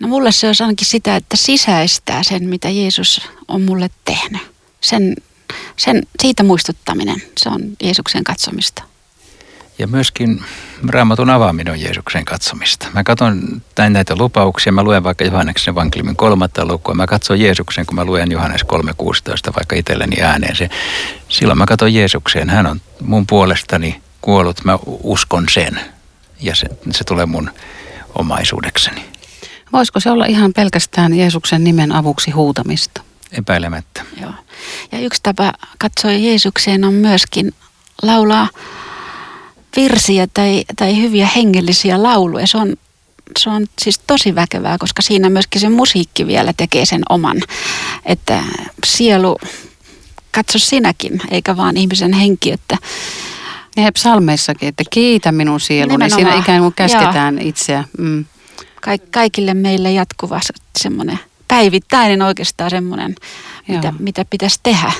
No 0.00 0.08
mulle 0.08 0.32
se 0.32 0.48
on 0.48 0.54
ainakin 0.60 0.86
sitä, 0.86 1.16
että 1.16 1.36
sisäistää 1.36 2.22
sen, 2.22 2.48
mitä 2.48 2.68
Jeesus 2.70 3.22
on 3.48 3.62
mulle 3.62 3.90
tehnyt. 4.04 4.42
Sen, 4.80 5.16
sen, 5.76 6.02
siitä 6.22 6.42
muistuttaminen, 6.42 7.22
se 7.38 7.48
on 7.48 7.60
Jeesuksen 7.82 8.24
katsomista. 8.24 8.89
Ja 9.80 9.86
myöskin 9.86 10.44
raamatun 10.88 11.30
avaaminen 11.30 11.72
on 11.72 11.80
Jeesuksen 11.80 12.24
katsomista. 12.24 12.86
Mä 12.94 13.04
katson 13.04 13.62
näitä 13.88 14.16
lupauksia, 14.16 14.72
mä 14.72 14.82
luen 14.82 15.04
vaikka 15.04 15.24
Johanneksen 15.24 15.74
vankilimin 15.74 16.16
kolmatta 16.16 16.66
lukua. 16.66 16.94
Mä 16.94 17.06
katson 17.06 17.40
Jeesuksen, 17.40 17.86
kun 17.86 17.94
mä 17.94 18.04
luen 18.04 18.30
Johannes 18.30 18.62
3.16 18.62 19.54
vaikka 19.56 19.76
itselleni 19.76 20.22
ääneen 20.22 20.56
se. 20.56 20.68
Silloin 21.28 21.58
mä 21.58 21.66
katson 21.66 21.94
Jeesukseen, 21.94 22.50
hän 22.50 22.66
on 22.66 22.80
mun 23.00 23.26
puolestani 23.26 24.00
kuollut, 24.20 24.64
mä 24.64 24.78
uskon 24.86 25.46
sen. 25.50 25.80
Ja 26.40 26.54
se, 26.54 26.66
se 26.90 27.04
tulee 27.04 27.26
mun 27.26 27.50
omaisuudekseni. 28.14 29.04
Voisiko 29.72 30.00
se 30.00 30.10
olla 30.10 30.26
ihan 30.26 30.52
pelkästään 30.52 31.14
Jeesuksen 31.14 31.64
nimen 31.64 31.92
avuksi 31.92 32.30
huutamista? 32.30 33.02
Epäilemättä. 33.32 34.02
Joo. 34.20 34.32
Ja 34.92 34.98
yksi 34.98 35.20
tapa 35.22 35.52
katsoa 35.78 36.12
Jeesukseen 36.12 36.84
on 36.84 36.94
myöskin 36.94 37.54
laulaa 38.02 38.48
virsiä 39.76 40.26
tai, 40.34 40.64
tai 40.76 41.02
hyviä 41.02 41.28
hengellisiä 41.36 42.02
lauluja. 42.02 42.46
Se 42.46 42.58
on, 42.58 42.76
se 43.38 43.50
on 43.50 43.66
siis 43.82 44.00
tosi 44.06 44.34
väkevää, 44.34 44.78
koska 44.78 45.02
siinä 45.02 45.30
myöskin 45.30 45.60
se 45.60 45.68
musiikki 45.68 46.26
vielä 46.26 46.52
tekee 46.56 46.86
sen 46.86 47.02
oman. 47.08 47.36
Että 48.06 48.44
sielu, 48.86 49.36
katso 50.30 50.58
sinäkin, 50.58 51.20
eikä 51.30 51.56
vaan 51.56 51.76
ihmisen 51.76 52.12
henki, 52.12 52.52
että 52.52 52.76
ja 53.76 53.92
psalmeissakin, 53.92 54.68
että 54.68 54.84
kiitä 54.90 55.32
minun 55.32 55.60
sieluni. 55.60 55.92
Nimenomaan. 55.92 56.20
Siinä 56.20 56.40
ikään 56.40 56.62
kuin 56.62 56.74
käsketään 56.74 57.38
Joo. 57.38 57.48
itseä. 57.48 57.84
Mm. 57.98 58.24
Kaik, 58.80 59.02
kaikille 59.10 59.54
meille 59.54 59.92
jatkuva 59.92 60.40
semmoinen 60.78 61.18
päivittäinen 61.50 62.22
oikeastaan 62.22 62.70
semmoinen, 62.70 63.14
mitä, 63.68 63.92
mitä 63.98 64.24
pitäisi 64.24 64.60
tehdä. 64.62 64.92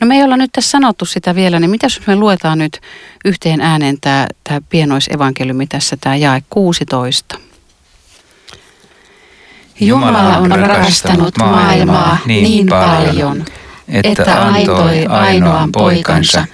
No 0.00 0.06
me 0.06 0.16
ei 0.16 0.22
olla 0.22 0.36
nyt 0.36 0.50
tässä 0.52 0.70
sanottu 0.70 1.04
sitä 1.04 1.34
vielä, 1.34 1.60
niin 1.60 1.70
mitä 1.70 1.86
jos 1.86 2.06
me 2.06 2.16
luetaan 2.16 2.58
nyt 2.58 2.80
yhteen 3.24 3.60
ääneen 3.60 4.00
tämä, 4.00 4.26
tämä 4.44 4.60
pienoisevankeliumi 4.68 5.66
tässä, 5.66 5.96
tämä 6.00 6.16
jae 6.16 6.42
16. 6.50 7.38
Jumala 9.80 10.36
on 10.36 10.50
rakastanut 10.50 11.38
maailmaa 11.38 12.18
niin, 12.26 12.44
niin 12.44 12.66
paljon, 12.68 13.44
että 13.88 14.42
antoi 14.42 15.06
ainoan 15.06 15.72
poikansa, 15.72 16.46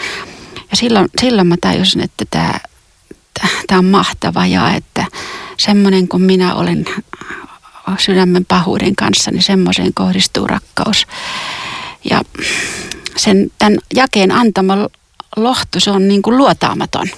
ja 0.70 0.76
silloin, 0.76 1.09
silloin 1.20 1.47
mä 1.47 1.56
tajusin, 1.61 2.00
että 2.00 2.25
tämä 3.66 3.78
on 3.78 3.85
mahtava 3.85 4.47
ja 4.47 4.70
että 4.70 5.06
semmoinen 5.56 6.09
kuin 6.09 6.23
minä 6.23 6.54
olen 6.54 6.85
sydämen 7.99 8.44
pahuuden 8.44 8.97
kanssa, 8.97 9.30
niin 9.30 9.42
semmoiseen 9.42 9.94
kohdistuu 9.94 10.47
rakkaus. 10.47 11.06
Ja 12.11 12.23
sen, 13.16 13.50
tämän 13.59 13.78
jakeen 13.94 14.32
antama 14.32 14.88
lohtu, 15.37 15.80
se 15.80 15.90
on 15.90 16.09
niin 16.09 16.23
kuin 16.23 16.37
luotaamaton. 16.37 17.09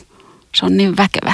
Se 0.54 0.66
on 0.66 0.76
niin 0.76 0.96
väkevä. 0.96 1.32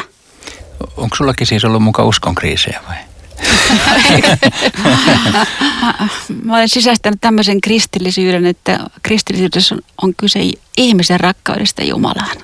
Onko 0.96 1.16
sullakin 1.16 1.46
siis 1.46 1.64
ollut 1.64 1.82
mukaan 1.82 2.08
uskon 2.08 2.34
kriisejä 2.34 2.80
vai? 2.88 2.96
mä 6.44 6.56
olen 6.56 6.68
sisäistänyt 6.68 7.20
tämmöisen 7.20 7.60
kristillisyyden, 7.60 8.46
että 8.46 8.78
kristillisyydessä 9.02 9.76
on 10.02 10.14
kyse 10.14 10.40
ihmisen 10.76 11.20
rakkaudesta 11.20 11.84
Jumalaan. 11.84 12.36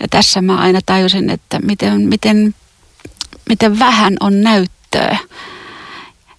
Ja 0.00 0.08
tässä 0.10 0.42
mä 0.42 0.56
aina 0.56 0.80
tajusin, 0.86 1.30
että 1.30 1.58
miten, 1.58 2.00
miten, 2.00 2.54
miten 3.48 3.78
vähän 3.78 4.16
on 4.20 4.40
näyttöä 4.40 5.18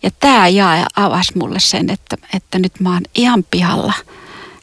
ja 0.06 0.12
tämä 0.20 0.48
jae 0.48 0.86
avasi 0.96 1.38
mulle 1.38 1.60
sen, 1.60 1.89
että, 1.89 2.18
että 2.34 2.60
nyt 2.60 2.80
mä 2.80 2.94
oon 2.94 3.02
ihan 3.15 3.46
pihalla. 3.52 3.94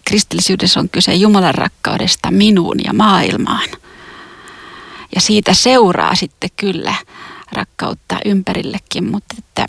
Kristillisyydessä 0.05 0.81
on 0.81 0.89
kyse 0.89 1.15
Jumalan 1.15 1.55
rakkaudesta 1.55 2.31
minuun 2.31 2.77
ja 2.85 2.93
maailmaan. 2.93 3.69
Ja 5.15 5.21
siitä 5.21 5.55
seuraa 5.55 6.15
sitten 6.15 6.51
kyllä 6.57 6.95
rakkautta 7.53 8.19
ympärillekin, 8.25 9.11
mutta 9.11 9.35
että 9.39 9.67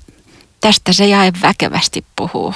tästä 0.61 0.93
se 0.93 1.07
jae 1.07 1.33
väkevästi 1.41 2.05
puhuu. 2.15 2.53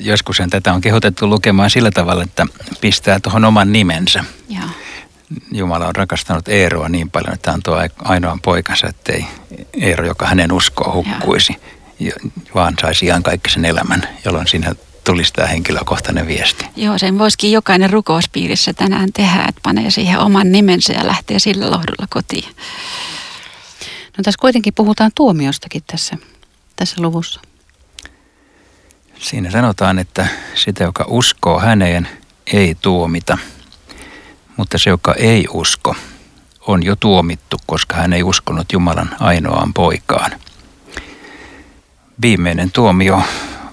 Joskus 0.00 0.42
tätä 0.50 0.72
on 0.72 0.80
kehotettu 0.80 1.28
lukemaan 1.28 1.70
sillä 1.70 1.90
tavalla, 1.90 2.22
että 2.22 2.46
pistää 2.80 3.20
tuohon 3.20 3.44
oman 3.44 3.72
nimensä. 3.72 4.24
Joo. 4.48 4.68
Jumala 5.52 5.86
on 5.86 5.96
rakastanut 5.96 6.48
Eeroa 6.48 6.88
niin 6.88 7.10
paljon, 7.10 7.34
että 7.34 7.52
antoi 7.52 7.88
ainoan 8.04 8.40
poikansa, 8.40 8.86
ettei 8.86 9.26
Eero, 9.80 10.06
joka 10.06 10.26
hänen 10.26 10.52
uskoo, 10.52 10.92
hukkuisi. 10.92 11.52
Joo 11.52 11.75
vaan 12.54 12.74
saisi 12.80 13.06
sen 13.48 13.64
elämän, 13.64 14.08
jolloin 14.24 14.46
siinä 14.46 14.74
tulisi 15.06 15.32
tämä 15.32 15.48
henkilökohtainen 15.48 16.26
viesti. 16.26 16.66
Joo, 16.76 16.98
sen 16.98 17.18
voisikin 17.18 17.52
jokainen 17.52 17.90
rukouspiirissä 17.90 18.72
tänään 18.72 19.12
tehdä, 19.12 19.44
että 19.48 19.60
panee 19.62 19.90
siihen 19.90 20.18
oman 20.18 20.52
nimensä 20.52 20.92
ja 20.92 21.06
lähtee 21.06 21.38
sillä 21.38 21.70
lohdulla 21.70 22.06
kotiin. 22.10 22.48
No 24.18 24.22
tässä 24.22 24.38
kuitenkin 24.40 24.74
puhutaan 24.74 25.10
tuomiostakin 25.14 25.82
tässä, 25.86 26.16
tässä 26.76 27.02
luvussa. 27.02 27.40
Siinä 29.18 29.50
sanotaan, 29.50 29.98
että 29.98 30.26
sitä, 30.54 30.84
joka 30.84 31.04
uskoo 31.08 31.60
häneen, 31.60 32.08
ei 32.52 32.74
tuomita. 32.74 33.38
Mutta 34.56 34.78
se, 34.78 34.90
joka 34.90 35.14
ei 35.14 35.46
usko, 35.52 35.96
on 36.60 36.82
jo 36.82 36.96
tuomittu, 36.96 37.56
koska 37.66 37.96
hän 37.96 38.12
ei 38.12 38.22
uskonut 38.22 38.72
Jumalan 38.72 39.16
ainoaan 39.20 39.74
poikaan– 39.74 40.30
viimeinen 42.20 42.70
tuomio 42.70 43.22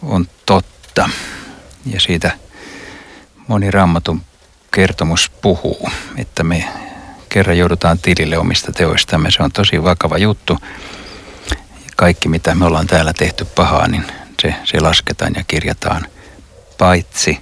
on 0.01 0.27
totta 0.45 1.09
ja 1.85 1.99
siitä 1.99 2.31
moni 3.47 3.71
raamatun 3.71 4.21
kertomus 4.71 5.31
puhuu, 5.41 5.89
että 6.17 6.43
me 6.43 6.67
kerran 7.29 7.57
joudutaan 7.57 7.99
tilille 7.99 8.37
omista 8.37 8.71
teoistamme. 8.71 9.31
Se 9.31 9.43
on 9.43 9.51
tosi 9.51 9.83
vakava 9.83 10.17
juttu. 10.17 10.57
Kaikki 11.95 12.29
mitä 12.29 12.55
me 12.55 12.65
ollaan 12.65 12.87
täällä 12.87 13.13
tehty 13.13 13.45
pahaa, 13.45 13.87
niin 13.87 14.03
se, 14.41 14.55
se 14.63 14.79
lasketaan 14.79 15.33
ja 15.35 15.43
kirjataan 15.43 16.07
paitsi 16.77 17.39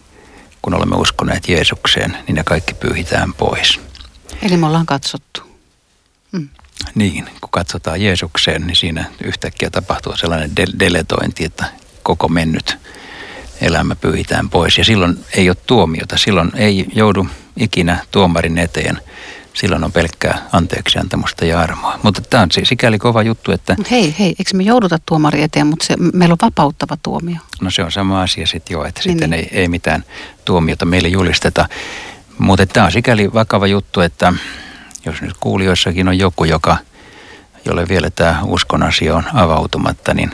kun 0.61 0.73
olemme 0.73 0.95
uskoneet 0.95 1.49
Jeesukseen, 1.49 2.17
niin 2.27 2.35
ne 2.35 2.43
kaikki 2.43 2.73
pyyhitään 2.73 3.33
pois. 3.33 3.79
Eli 4.41 4.57
me 4.57 4.65
ollaan 4.65 4.85
katsottu. 4.85 5.50
Niin, 6.95 7.25
kun 7.25 7.49
katsotaan 7.51 8.01
Jeesukseen, 8.01 8.67
niin 8.67 8.75
siinä 8.75 9.05
yhtäkkiä 9.23 9.69
tapahtuu 9.69 10.17
sellainen 10.17 10.55
de- 10.55 10.79
deletointi, 10.79 11.45
että 11.45 11.65
koko 12.03 12.27
mennyt 12.27 12.77
elämä 13.61 13.95
pyyhitään 13.95 14.49
pois. 14.49 14.77
Ja 14.77 14.83
silloin 14.83 15.25
ei 15.33 15.49
ole 15.49 15.57
tuomiota, 15.67 16.17
silloin 16.17 16.51
ei 16.55 16.85
joudu 16.95 17.27
ikinä 17.57 17.97
tuomarin 18.11 18.57
eteen. 18.57 19.01
Silloin 19.53 19.83
on 19.83 19.91
pelkkää 19.91 20.47
anteeksi 20.51 20.99
antamusta 20.99 21.45
ja 21.45 21.59
armoa. 21.59 21.99
Mutta 22.03 22.21
tämä 22.21 22.43
on 22.43 22.51
siis 22.51 22.69
sikäli 22.69 22.97
kova 22.99 23.23
juttu, 23.23 23.51
että... 23.51 23.75
Hei, 23.91 24.15
hei, 24.19 24.35
eikö 24.39 24.51
me 24.53 24.63
jouduta 24.63 24.99
tuomari 25.05 25.43
eteen, 25.43 25.67
mutta 25.67 25.85
se, 25.85 25.95
meillä 26.13 26.33
on 26.33 26.37
vapauttava 26.41 26.97
tuomio. 27.03 27.37
No 27.61 27.71
se 27.71 27.83
on 27.83 27.91
sama 27.91 28.21
asia 28.21 28.47
sitten 28.47 28.73
jo, 28.73 28.83
että 28.85 29.01
niin, 29.05 29.11
sitten 29.13 29.29
niin. 29.29 29.49
Ei, 29.51 29.59
ei 29.59 29.67
mitään 29.67 30.03
tuomiota 30.45 30.85
meille 30.85 31.07
julisteta. 31.07 31.69
Mutta 32.37 32.65
tämä 32.65 32.85
on 32.85 32.91
sikäli 32.91 33.33
vakava 33.33 33.67
juttu, 33.67 34.01
että 34.01 34.33
jos 35.05 35.21
nyt 35.21 35.33
kuulijoissakin 35.39 36.07
on 36.07 36.17
joku, 36.17 36.43
joka, 36.43 36.77
jolle 37.65 37.87
vielä 37.87 38.09
tämä 38.09 38.41
uskon 38.45 38.83
asia 38.83 39.15
on 39.15 39.23
avautumatta, 39.33 40.13
niin, 40.13 40.31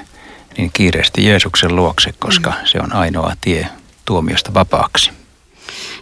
niin 0.57 0.71
kiireesti 0.73 1.25
Jeesuksen 1.25 1.75
luokse, 1.75 2.13
koska 2.19 2.49
mm. 2.49 2.55
se 2.65 2.79
on 2.79 2.93
ainoa 2.93 3.33
tie 3.41 3.67
tuomiosta 4.05 4.53
vapaaksi. 4.53 5.11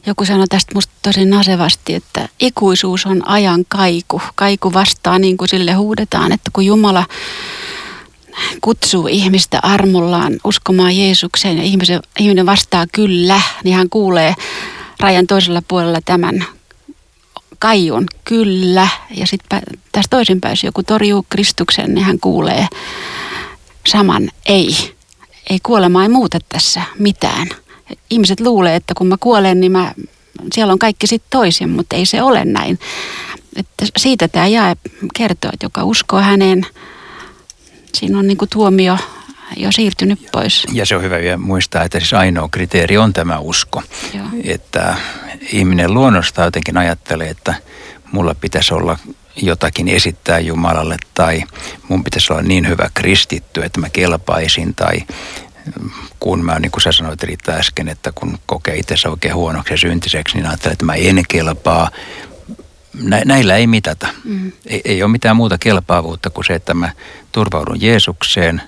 Joku 0.05 0.25
sanoi 0.25 0.47
tästä 0.47 0.71
musta 0.75 0.93
tosi 1.01 1.25
nasevasti, 1.25 1.93
että 1.93 2.29
ikuisuus 2.39 3.05
on 3.05 3.27
ajan 3.27 3.65
kaiku. 3.67 4.21
Kaiku 4.35 4.73
vastaa 4.73 5.19
niin 5.19 5.37
kuin 5.37 5.49
sille 5.49 5.73
huudetaan, 5.73 6.31
että 6.31 6.51
kun 6.53 6.65
Jumala 6.65 7.05
kutsuu 8.61 9.07
ihmistä 9.07 9.59
armollaan 9.63 10.33
uskomaan 10.43 10.97
Jeesukseen 10.97 11.57
ja 11.57 11.63
ihmisen, 11.63 11.99
ihminen 12.19 12.45
vastaa 12.45 12.85
kyllä, 12.91 13.41
niin 13.63 13.75
hän 13.75 13.89
kuulee 13.89 14.35
rajan 14.99 15.27
toisella 15.27 15.61
puolella 15.67 15.99
tämän 16.05 16.45
kaiun, 17.65 18.05
kyllä. 18.23 18.87
Ja 19.15 19.27
sitten 19.27 19.61
tästä 19.91 20.09
toisinpäin, 20.09 20.51
jos 20.51 20.63
joku 20.63 20.83
torjuu 20.83 21.25
Kristuksen, 21.29 21.93
niin 21.93 22.05
hän 22.05 22.19
kuulee 22.19 22.67
saman 23.87 24.29
ei. 24.45 24.95
Ei 25.49 25.59
kuolema 25.63 26.03
ei 26.03 26.09
muuta 26.09 26.39
tässä 26.49 26.81
mitään. 26.99 27.47
Ihmiset 28.09 28.39
luulee, 28.39 28.75
että 28.75 28.93
kun 28.97 29.07
mä 29.07 29.15
kuolen, 29.19 29.59
niin 29.59 29.71
mä, 29.71 29.93
siellä 30.53 30.73
on 30.73 30.79
kaikki 30.79 31.07
sitten 31.07 31.29
toisin, 31.29 31.69
mutta 31.69 31.95
ei 31.95 32.05
se 32.05 32.21
ole 32.21 32.45
näin. 32.45 32.79
Että 33.55 33.85
siitä 33.97 34.27
tämä 34.27 34.47
jää 34.47 34.75
kertoo, 35.13 35.51
että 35.53 35.65
joka 35.65 35.83
uskoo 35.83 36.19
häneen, 36.19 36.65
siinä 37.93 38.19
on 38.19 38.27
niinku 38.27 38.47
tuomio 38.47 38.97
jo 39.57 39.71
siirtynyt 39.71 40.19
pois. 40.31 40.67
Ja 40.73 40.85
se 40.85 40.95
on 40.95 41.03
hyvä 41.03 41.17
vielä 41.17 41.37
muistaa, 41.37 41.83
että 41.83 41.99
siis 41.99 42.13
ainoa 42.13 42.49
kriteeri 42.51 42.97
on 42.97 43.13
tämä 43.13 43.39
usko. 43.39 43.83
Joo. 44.13 44.25
Että 44.43 44.95
ihminen 45.51 45.93
luonnosta 45.93 46.43
jotenkin 46.43 46.77
ajattelee, 46.77 47.29
että 47.29 47.53
mulla 48.11 48.35
pitäisi 48.35 48.73
olla 48.73 48.97
jotakin 49.35 49.87
esittää 49.87 50.39
Jumalalle 50.39 50.97
tai 51.13 51.43
mun 51.87 52.03
pitäisi 52.03 52.33
olla 52.33 52.41
niin 52.41 52.67
hyvä 52.67 52.89
kristitty, 52.93 53.63
että 53.63 53.79
mä 53.79 53.89
kelpaisin 53.89 54.75
tai 54.75 54.99
kun 56.19 56.45
mä, 56.45 56.59
niin 56.59 56.71
kuin 56.71 56.81
sä 56.81 56.91
sanoit 56.91 57.23
Riitta 57.23 57.51
äsken, 57.51 57.87
että 57.87 58.11
kun 58.11 58.37
kokee 58.45 58.75
itsensä 58.75 59.09
oikein 59.09 59.35
huonoksi 59.35 59.73
ja 59.73 59.77
syntiseksi, 59.77 60.35
niin 60.35 60.45
ajattelen, 60.45 60.73
että 60.73 60.85
mä 60.85 60.95
en 60.95 61.23
kelpaa. 61.27 61.89
Nä, 63.01 63.21
näillä 63.25 63.55
ei 63.55 63.67
mitata. 63.67 64.07
Mm. 64.23 64.51
Ei, 64.65 64.81
ei 64.85 65.03
ole 65.03 65.11
mitään 65.11 65.35
muuta 65.35 65.57
kelpaavuutta 65.57 66.29
kuin 66.29 66.45
se, 66.45 66.55
että 66.55 66.73
mä 66.73 66.91
turvaudun 67.31 67.81
Jeesukseen. 67.81 68.61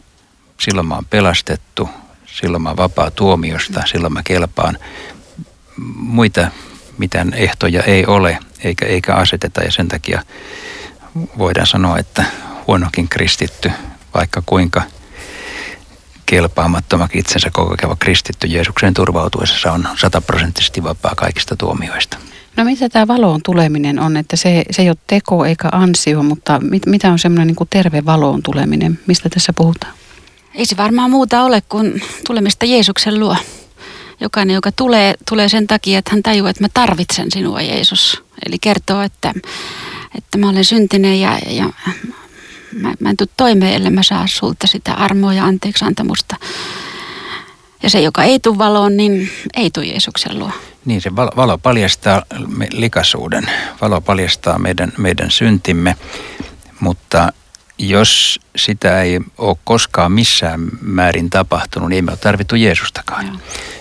Silloin 0.59 0.87
mä 0.87 0.95
oon 0.95 1.05
pelastettu, 1.05 1.89
silloin 2.25 2.63
mä 2.63 2.69
oon 2.69 2.77
vapaa 2.77 3.11
tuomiosta, 3.11 3.83
silloin 3.85 4.13
mä 4.13 4.23
kelpaan. 4.23 4.77
Muita 5.95 6.47
mitään 6.97 7.33
ehtoja 7.33 7.83
ei 7.83 8.05
ole 8.05 8.37
eikä, 8.63 8.85
eikä 8.85 9.15
aseteta 9.15 9.63
ja 9.63 9.71
sen 9.71 9.87
takia 9.87 10.23
voidaan 11.37 11.67
sanoa, 11.67 11.97
että 11.97 12.25
huonokin 12.67 13.09
kristitty, 13.09 13.71
vaikka 14.13 14.43
kuinka– 14.45 14.81
kelpaamattomaksi 16.29 17.19
itsensä 17.19 17.49
kokeva 17.53 17.95
kristitty 17.95 18.47
Jeesukseen 18.47 18.93
turvautuessa 18.93 19.71
on 19.71 19.87
sataprosenttisesti 19.95 20.83
vapaa 20.83 21.15
kaikista 21.15 21.55
tuomioista. 21.55 22.17
No 22.55 22.63
mitä 22.63 22.89
tämä 22.89 23.07
valoon 23.07 23.41
tuleminen 23.43 23.99
on, 23.99 24.17
että 24.17 24.35
se, 24.35 24.63
se 24.71 24.81
ei 24.81 24.89
ole 24.89 24.97
teko 25.07 25.45
eikä 25.45 25.69
ansio, 25.71 26.23
mutta 26.23 26.59
mit, 26.59 26.85
mitä 26.85 27.11
on 27.11 27.19
semmoinen 27.19 27.47
niin 27.47 27.67
terve 27.69 28.05
valoon 28.05 28.43
tuleminen? 28.43 28.99
Mistä 29.07 29.29
tässä 29.29 29.53
puhutaan? 29.53 29.93
Ei 30.57 30.65
se 30.65 30.77
varmaan 30.77 31.11
muuta 31.11 31.43
ole 31.43 31.61
kuin 31.69 32.01
tulemista 32.27 32.65
Jeesuksen 32.65 33.19
luo. 33.19 33.35
Jokainen, 34.19 34.53
joka 34.53 34.71
tulee, 34.71 35.15
tulee 35.29 35.49
sen 35.49 35.67
takia, 35.67 35.99
että 35.99 36.11
hän 36.11 36.23
tajuaa, 36.23 36.49
että 36.49 36.63
mä 36.63 36.67
tarvitsen 36.73 37.31
sinua 37.31 37.61
Jeesus. 37.61 38.23
Eli 38.45 38.59
kertoo, 38.59 39.01
että, 39.01 39.33
että 40.17 40.37
mä 40.37 40.49
olen 40.49 40.65
syntinen 40.65 41.19
ja, 41.21 41.39
ja 41.49 41.69
mä, 42.81 42.93
mä 42.99 43.09
en 43.09 43.17
tule 43.17 43.29
toimeen, 43.37 43.73
ellei 43.73 43.91
mä 43.91 44.03
saa 44.03 44.27
sulta 44.27 44.67
sitä 44.67 44.93
armoa 44.93 45.33
ja 45.33 45.45
anteeksi 45.45 45.85
antamusta. 45.85 46.35
Ja 47.83 47.89
se, 47.89 48.01
joka 48.01 48.23
ei 48.23 48.39
tule 48.39 48.57
valoon, 48.57 48.97
niin 48.97 49.29
ei 49.55 49.71
tule 49.71 49.85
Jeesuksen 49.85 50.39
luo. 50.39 50.51
Niin, 50.85 51.01
se 51.01 51.15
valo, 51.15 51.31
valo 51.35 51.57
paljastaa 51.57 52.23
likaisuuden. 52.71 53.49
Valo 53.81 54.01
paljastaa 54.01 54.59
meidän, 54.59 54.93
meidän 54.97 55.31
syntimme, 55.31 55.95
mutta 56.79 57.33
jos 57.77 58.39
sitä 58.55 59.01
ei 59.01 59.19
ole 59.37 59.57
koskaan 59.63 60.11
missään 60.11 60.61
määrin 60.81 61.29
tapahtunut, 61.29 61.89
niin 61.89 61.95
ei 61.95 62.01
me 62.01 62.11
ole 62.11 62.17
tarvittu 62.17 62.55
Jeesustakaan. 62.55 63.27
Joo. 63.27 63.35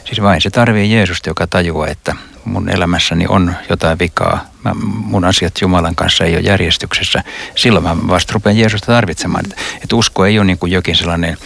Siis 0.04 0.22
vain 0.22 0.40
se 0.40 0.50
tarvii 0.50 0.92
Jeesusta, 0.92 1.30
joka 1.30 1.46
tajuaa, 1.46 1.88
että 1.88 2.16
mun 2.44 2.68
elämässäni 2.68 3.26
on 3.28 3.54
jotain 3.70 3.98
vikaa. 3.98 4.44
Mä, 4.64 4.74
mun 4.84 5.24
asiat 5.24 5.60
Jumalan 5.60 5.94
kanssa 5.94 6.24
ei 6.24 6.34
ole 6.34 6.40
järjestyksessä. 6.40 7.22
Silloin 7.54 7.84
mä 7.84 7.96
vasta 8.08 8.32
rupean 8.32 8.58
Jeesusta 8.58 8.86
tarvitsemaan. 8.86 9.44
Että 9.44 9.56
et 9.84 9.92
usko 9.92 10.24
ei 10.24 10.38
ole 10.38 10.46
niin 10.46 10.58
kuin 10.58 10.72
jokin 10.72 10.96
sellainen, 10.96 11.36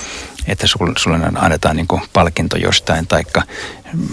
että 0.47 0.67
sulle, 0.67 0.93
sulle 0.99 1.19
annetaan 1.35 1.77
niin 1.77 1.87
kuin 1.87 2.03
palkinto 2.13 2.57
jostain, 2.57 3.07
taikka 3.07 3.43
mm, 3.93 4.05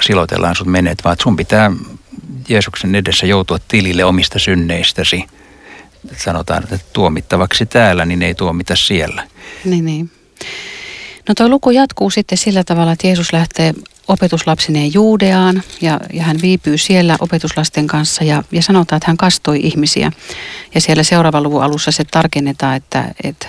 silotellaan 0.00 0.56
sut 0.56 0.66
menet, 0.66 1.04
vaan 1.04 1.16
sun 1.22 1.36
pitää 1.36 1.72
Jeesuksen 2.48 2.94
edessä 2.94 3.26
joutua 3.26 3.58
tilille 3.68 4.04
omista 4.04 4.38
synneistäsi. 4.38 5.24
Sanotaan, 6.24 6.62
että 6.62 6.78
tuomittavaksi 6.92 7.66
täällä, 7.66 8.04
niin 8.04 8.22
ei 8.22 8.34
tuomita 8.34 8.76
siellä. 8.76 9.28
Niin, 9.64 9.84
niin. 9.84 10.10
No 11.28 11.34
tuo 11.34 11.48
luku 11.48 11.70
jatkuu 11.70 12.10
sitten 12.10 12.38
sillä 12.38 12.64
tavalla, 12.64 12.92
että 12.92 13.06
Jeesus 13.06 13.32
lähtee 13.32 13.74
opetuslapsineen 14.08 14.94
Juudeaan 14.94 15.62
ja, 15.80 16.00
ja 16.12 16.22
hän 16.22 16.36
viipyy 16.42 16.78
siellä 16.78 17.16
opetuslasten 17.20 17.86
kanssa 17.86 18.24
ja, 18.24 18.42
ja 18.52 18.62
sanotaan, 18.62 18.96
että 18.96 19.10
hän 19.10 19.16
kastoi 19.16 19.60
ihmisiä. 19.62 20.12
Ja 20.74 20.80
siellä 20.80 21.02
seuraavan 21.02 21.42
luvun 21.42 21.62
alussa 21.62 21.90
se 21.90 22.04
tarkennetaan, 22.04 22.76
että, 22.76 23.14
että 23.24 23.46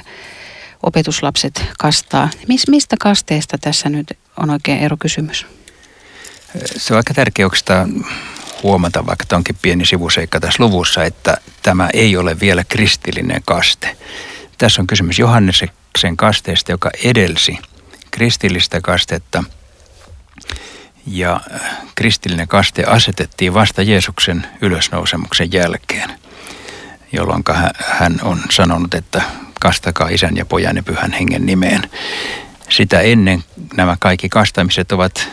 opetuslapset 0.83 1.63
kastaa. 1.79 2.29
Mis, 2.47 2.67
mistä 2.67 2.95
kasteesta 2.99 3.57
tässä 3.57 3.89
nyt 3.89 4.13
on 4.37 4.49
oikein 4.49 4.79
ero 4.79 4.97
kysymys? 4.97 5.45
Se 6.77 6.93
on 6.93 6.97
aika 6.97 7.13
tärkeä 7.13 7.45
huomata, 8.63 9.05
vaikka 9.05 9.25
tämä 9.25 9.37
onkin 9.37 9.57
pieni 9.61 9.85
sivuseikka 9.85 10.39
tässä 10.39 10.63
luvussa, 10.63 11.03
että 11.03 11.37
tämä 11.63 11.89
ei 11.93 12.17
ole 12.17 12.39
vielä 12.39 12.63
kristillinen 12.63 13.41
kaste. 13.45 13.97
Tässä 14.57 14.81
on 14.81 14.87
kysymys 14.87 15.19
Johanneksen 15.19 16.17
kasteesta, 16.17 16.71
joka 16.71 16.89
edelsi 17.03 17.57
kristillistä 18.11 18.81
kastetta– 18.81 19.43
ja 21.07 21.39
kristillinen 21.95 22.47
kaste 22.47 22.83
asetettiin 22.83 23.53
vasta 23.53 23.81
Jeesuksen 23.81 24.47
ylösnousemuksen 24.61 25.51
jälkeen, 25.51 26.09
jolloin 27.11 27.43
hän 27.75 28.19
on 28.23 28.39
sanonut, 28.49 28.93
että 28.93 29.21
kastakaa 29.61 30.09
isän 30.09 30.37
ja 30.37 30.45
pojan 30.45 30.75
ja 30.75 30.83
pyhän 30.83 31.11
hengen 31.11 31.45
nimeen. 31.45 31.89
Sitä 32.69 33.01
ennen 33.01 33.43
nämä 33.77 33.97
kaikki 33.99 34.29
kastamiset 34.29 34.91
ovat, 34.91 35.29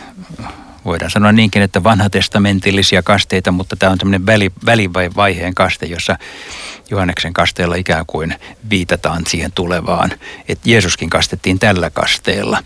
voidaan 0.85 1.11
sanoa 1.11 1.31
niinkin, 1.31 1.61
että 1.61 1.83
vanhatestamentillisia 1.83 3.03
kasteita, 3.03 3.51
mutta 3.51 3.75
tämä 3.75 3.91
on 3.91 3.97
tämmöinen 3.97 4.25
väli, 4.25 4.51
välivaiheen 4.65 5.55
kaste, 5.55 5.85
jossa 5.85 6.17
Johanneksen 6.89 7.33
kasteella 7.33 7.75
ikään 7.75 8.05
kuin 8.07 8.35
viitataan 8.69 9.23
siihen 9.27 9.51
tulevaan, 9.51 10.11
että 10.47 10.69
Jeesuskin 10.69 11.09
kastettiin 11.09 11.59
tällä 11.59 11.89
kasteella. 11.89 12.63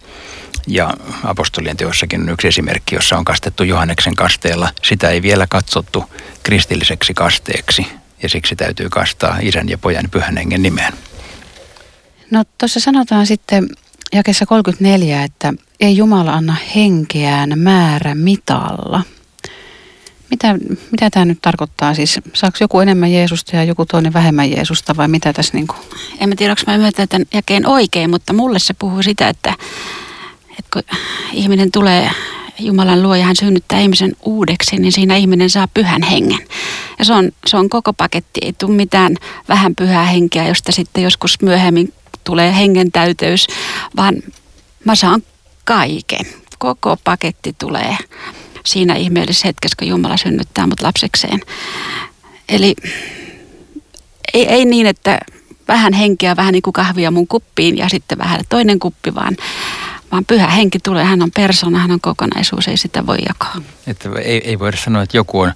Ja 0.68 0.94
apostolien 1.24 1.78
teossakin 1.78 2.22
on 2.22 2.30
yksi 2.30 2.48
esimerkki, 2.48 2.96
jossa 2.96 3.18
on 3.18 3.26
kastettu 3.26 3.64
Johanneksen 3.64 4.16
kasteella. 4.16 4.70
Sitä 4.84 5.10
ei 5.10 5.22
vielä 5.22 5.48
katsottu 5.48 6.04
kristilliseksi 6.44 7.14
kasteeksi 7.14 7.88
ja 8.24 8.30
siksi 8.30 8.56
täytyy 8.56 8.90
kastaa 8.90 9.38
isän 9.42 9.70
ja 9.70 9.78
pojan 9.78 10.10
pyhän 10.12 10.38
hengen 10.38 10.62
nimeen. 10.62 10.94
No 12.32 12.44
tuossa 12.58 12.80
sanotaan 12.80 13.28
sitten 13.28 13.70
jakessa 14.14 14.46
34, 14.46 15.24
että 15.24 15.54
ei 15.80 15.98
Jumala 15.98 16.34
anna 16.34 16.56
henkeään 16.76 17.60
määrä 17.60 18.16
mitalla. 18.16 19.02
Mitä, 20.30 20.54
mitä 20.92 21.10
tämä 21.10 21.26
nyt 21.26 21.40
tarkoittaa? 21.42 21.94
Siis 21.94 22.20
saako 22.34 22.58
joku 22.62 22.80
enemmän 22.80 23.14
Jeesusta 23.14 23.56
ja 23.56 23.64
joku 23.64 23.86
toinen 23.86 24.14
vähemmän 24.14 24.52
Jeesusta 24.52 24.98
vai 24.98 25.08
mitä 25.08 25.34
tässä 25.34 25.54
niin 25.54 25.68
kuin? 25.68 25.80
En 26.20 26.30
mä 26.30 26.36
tiedä, 26.36 26.52
onko 26.52 26.62
mä 26.68 26.76
ymmärtänyt 26.76 27.10
tämän 27.10 27.28
jakeen 27.34 27.68
oikein, 27.68 28.10
mutta 28.10 28.34
mulle 28.34 28.60
se 28.60 28.74
puhuu 28.74 29.04
sitä, 29.04 29.30
että 29.30 29.54
että 30.50 30.70
kun 30.74 30.98
ihminen 31.34 31.72
tulee 31.72 32.10
Jumalan 32.60 33.04
luo 33.04 33.16
ja 33.16 33.26
hän 33.26 33.36
synnyttää 33.36 33.80
ihmisen 33.80 34.12
uudeksi, 34.26 34.78
niin 34.78 34.92
siinä 34.92 35.16
ihminen 35.16 35.50
saa 35.50 35.68
pyhän 35.74 36.04
hengen. 36.04 36.40
Ja 37.00 37.06
se 37.06 37.14
on, 37.14 37.32
se 37.48 37.58
on 37.58 37.70
koko 37.70 37.94
paketti, 37.94 38.40
ei 38.44 38.54
tule 38.54 38.76
mitään 38.76 39.16
vähän 39.50 39.76
pyhää 39.76 40.06
henkeä, 40.06 40.48
josta 40.48 40.72
sitten 40.72 41.04
joskus 41.04 41.42
myöhemmin 41.42 41.94
tulee 42.30 42.56
hengen 42.56 42.92
täyteys, 42.92 43.48
vaan 43.96 44.16
mä 44.86 44.96
saan 44.96 45.24
kaiken. 45.66 46.26
Koko 46.60 46.98
paketti 47.04 47.56
tulee 47.58 47.98
siinä 48.66 48.96
ihmeellisessä 48.96 49.48
hetkessä, 49.48 49.76
kun 49.80 49.88
Jumala 49.88 50.18
synnyttää 50.18 50.68
mut 50.68 50.82
lapsekseen. 50.82 51.40
Eli 52.50 52.76
ei, 54.34 54.48
ei 54.48 54.66
niin, 54.66 54.88
että 54.88 55.20
vähän 55.68 55.94
henkeä, 55.94 56.36
vähän 56.36 56.52
niin 56.52 56.62
kuin 56.62 56.74
kahvia 56.74 57.12
mun 57.12 57.28
kuppiin 57.28 57.78
ja 57.78 57.90
sitten 57.90 58.18
vähän 58.18 58.42
toinen 58.50 58.80
kuppi, 58.80 59.16
vaan 59.16 59.38
vaan 60.12 60.26
pyhä 60.26 60.48
henki 60.48 60.80
tulee, 60.80 61.04
hän 61.04 61.22
on 61.22 61.32
persona, 61.32 61.80
hän 61.80 61.92
on 61.92 62.02
kokonaisuus, 62.02 62.68
ei 62.68 62.78
sitä 62.78 63.06
voi 63.06 63.18
jakaa. 63.28 63.62
Että 63.88 64.10
ei, 64.24 64.50
ei 64.50 64.60
voida 64.60 64.78
sanoa, 64.78 65.04
että 65.04 65.18
joku 65.18 65.40
on 65.40 65.54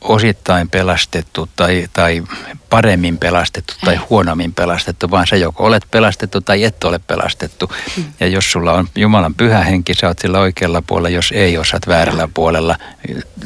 osittain 0.00 0.70
pelastettu 0.70 1.48
tai, 1.56 1.88
tai 1.92 2.22
paremmin 2.70 3.18
pelastettu 3.18 3.74
tai 3.84 3.94
ei. 3.94 4.00
huonommin 4.10 4.54
pelastettu, 4.54 5.10
vaan 5.10 5.26
se 5.26 5.36
joko 5.36 5.64
olet 5.64 5.86
pelastettu 5.90 6.40
tai 6.40 6.64
et 6.64 6.84
ole 6.84 6.98
pelastettu. 6.98 7.72
Mm. 7.96 8.04
Ja 8.20 8.26
jos 8.26 8.52
sulla 8.52 8.72
on 8.72 8.88
Jumalan 8.94 9.34
pyhä 9.34 9.64
henki, 9.64 9.94
sä 9.94 10.06
oot 10.06 10.18
sillä 10.18 10.40
oikealla 10.40 10.82
puolella, 10.82 11.08
jos 11.08 11.32
ei, 11.32 11.58
osaat 11.58 11.86
väärällä 11.86 12.28
puolella. 12.34 12.76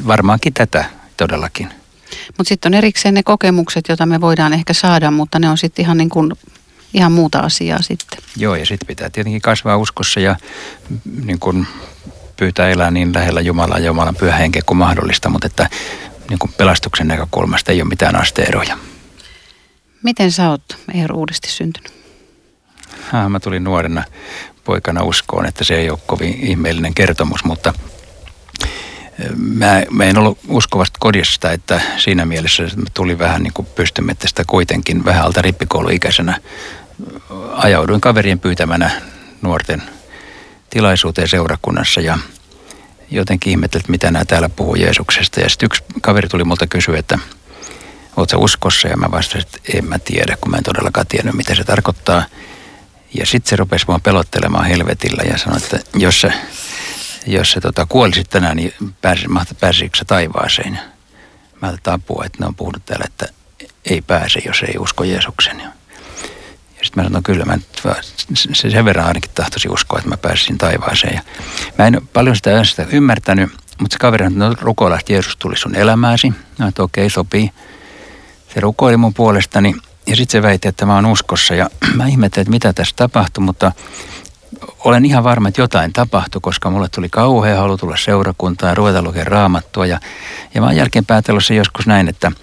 Varmaankin 0.07 0.53
tätä 0.53 0.85
todellakin. 1.17 1.69
Mutta 2.37 2.49
sitten 2.49 2.69
on 2.69 2.73
erikseen 2.73 3.13
ne 3.13 3.23
kokemukset, 3.23 3.85
joita 3.87 4.05
me 4.05 4.21
voidaan 4.21 4.53
ehkä 4.53 4.73
saada, 4.73 5.11
mutta 5.11 5.39
ne 5.39 5.49
on 5.49 5.57
sitten 5.57 5.85
ihan 5.85 5.97
niin 5.97 6.09
kuin 6.09 6.33
ihan 6.93 7.11
muuta 7.11 7.39
asiaa 7.39 7.81
sitten. 7.81 8.19
Joo, 8.37 8.55
ja 8.55 8.65
sitten 8.65 8.87
pitää 8.87 9.09
tietenkin 9.09 9.41
kasvaa 9.41 9.77
uskossa 9.77 10.19
ja 10.19 10.35
niin 11.25 11.39
kun 11.39 11.67
pyytää 12.37 12.69
elää 12.69 12.91
niin 12.91 13.13
lähellä 13.13 13.41
Jumalaa 13.41 13.79
ja 13.79 13.85
Jumalan 13.85 14.15
pyhä 14.15 14.35
henkeä 14.35 14.61
kuin 14.65 14.77
mahdollista, 14.77 15.29
mutta 15.29 15.47
että 15.47 15.69
niin 16.29 16.39
kun 16.39 16.53
pelastuksen 16.57 17.07
näkökulmasta 17.07 17.71
ei 17.71 17.81
ole 17.81 17.89
mitään 17.89 18.15
asteeroja. 18.15 18.77
Miten 20.03 20.31
sä 20.31 20.49
oot 20.49 20.77
Eero 20.93 21.15
uudesti 21.15 21.51
syntynyt? 21.51 21.93
Ha, 23.11 23.29
mä 23.29 23.39
tulin 23.39 23.63
nuorena 23.63 24.03
poikana 24.63 25.03
uskoon, 25.03 25.45
että 25.45 25.63
se 25.63 25.75
ei 25.75 25.89
ole 25.89 25.99
kovin 26.05 26.33
ihmeellinen 26.33 26.93
kertomus, 26.93 27.43
mutta 27.43 27.73
mä, 29.37 29.83
mä 29.91 30.03
en 30.03 30.17
ollut 30.17 30.39
uskovasta 30.47 30.97
kodista, 30.99 31.51
että 31.51 31.81
siinä 31.97 32.25
mielessä 32.25 32.63
että 32.63 32.77
mä 32.77 32.85
tulin 32.93 33.19
vähän 33.19 33.43
niin 33.43 33.53
kuin 33.53 33.67
pystymettästä 33.75 34.43
kuitenkin 34.47 35.05
vähän 35.05 35.23
alta 35.23 35.41
rippikouluikäisenä 35.41 36.39
ajauduin 37.51 38.01
kaverien 38.01 38.39
pyytämänä 38.39 38.91
nuorten 39.41 39.83
tilaisuuteen 40.69 41.27
seurakunnassa 41.27 42.01
ja 42.01 42.17
jotenkin 43.11 43.51
ihmettelin, 43.51 43.81
että 43.81 43.91
mitä 43.91 44.11
nämä 44.11 44.25
täällä 44.25 44.49
puhuu 44.49 44.75
Jeesuksesta. 44.75 45.39
Ja 45.39 45.49
sitten 45.49 45.65
yksi 45.65 45.83
kaveri 46.01 46.27
tuli 46.27 46.43
multa 46.43 46.67
kysyä, 46.67 46.99
että 46.99 47.19
oot 48.17 48.29
sä 48.29 48.37
uskossa? 48.37 48.87
Ja 48.87 48.97
mä 48.97 49.11
vastasin, 49.11 49.41
että 49.41 49.59
en 49.77 49.85
mä 49.85 49.99
tiedä, 49.99 50.37
kun 50.41 50.51
mä 50.51 50.57
en 50.57 50.63
todellakaan 50.63 51.07
tiennyt, 51.07 51.35
mitä 51.35 51.55
se 51.55 51.63
tarkoittaa. 51.63 52.23
Ja 53.13 53.25
sitten 53.25 53.49
se 53.49 53.55
rupesi 53.55 53.85
mua 53.87 53.99
pelottelemaan 53.99 54.65
helvetillä 54.65 55.23
ja 55.23 55.37
sanoi, 55.37 55.57
että 55.57 55.79
jos 55.95 56.21
se, 56.21 56.33
jos 57.27 57.51
se 57.51 57.61
tota, 57.61 57.85
kuolisit 57.89 58.29
tänään, 58.29 58.57
niin 58.57 58.73
pääsi, 59.01 59.25
pääsisikö 59.59 59.97
sä 59.97 60.05
taivaaseen? 60.05 60.79
Mä 61.61 61.67
ajattelin 61.67 61.95
apua, 61.95 62.23
että 62.25 62.37
ne 62.39 62.45
on 62.45 62.55
puhunut 62.55 62.85
täällä, 62.85 63.05
että 63.07 63.27
ei 63.85 64.01
pääse, 64.01 64.39
jos 64.45 64.63
ei 64.63 64.75
usko 64.79 65.03
Jeesuksen. 65.03 65.63
Sitten 66.83 67.03
mä 67.03 67.07
sanoin, 67.07 67.13
no 67.13 67.21
kyllä 67.23 67.45
mä 67.45 67.57
se 68.53 68.69
sen 68.69 68.85
verran 68.85 69.05
ainakin 69.05 69.31
tahtoisi 69.35 69.69
uskoa, 69.69 69.99
että 69.99 70.09
mä 70.09 70.17
pääsisin 70.17 70.57
taivaaseen. 70.57 71.13
Ja 71.13 71.21
mä 71.77 71.87
en 71.87 72.01
paljon 72.13 72.35
sitä, 72.35 72.63
sitä 72.63 72.85
ymmärtänyt, 72.91 73.49
mutta 73.79 73.93
se 73.93 73.99
kaveri 73.99 74.23
sanoi, 74.23 74.51
että 74.51 74.61
no, 74.61 74.67
rukoilla, 74.67 74.99
että 74.99 75.13
Jeesus 75.13 75.37
tuli 75.37 75.57
sun 75.57 75.75
elämääsi. 75.75 76.33
Mä 76.59 76.67
että 76.67 76.83
okei, 76.83 77.01
okay, 77.03 77.09
sopii. 77.09 77.51
Se 78.53 78.59
rukoili 78.59 78.97
mun 78.97 79.13
puolestani 79.13 79.75
ja 80.07 80.15
sitten 80.15 80.31
se 80.31 80.41
väitti, 80.41 80.67
että 80.67 80.85
mä 80.85 80.95
oon 80.95 81.05
uskossa. 81.05 81.55
Ja 81.55 81.69
mä 81.95 82.07
ihmettelin, 82.07 82.41
että 82.41 82.51
mitä 82.51 82.73
tässä 82.73 82.95
tapahtui, 82.95 83.43
mutta 83.43 83.71
olen 84.79 85.05
ihan 85.05 85.23
varma, 85.23 85.47
että 85.47 85.61
jotain 85.61 85.93
tapahtui, 85.93 86.41
koska 86.41 86.69
mulle 86.69 86.89
tuli 86.89 87.09
kauhea 87.09 87.59
halu 87.59 87.77
tulla 87.77 87.97
seurakuntaan 87.97 88.71
ja 88.71 88.75
ruveta 88.75 89.01
lukemaan 89.01 89.27
raamattua. 89.27 89.85
Ja, 89.85 89.99
ja 90.53 90.61
mä 90.61 90.67
oon 90.67 91.41
se 91.41 91.55
joskus 91.55 91.87
näin, 91.87 92.09
että– 92.09 92.31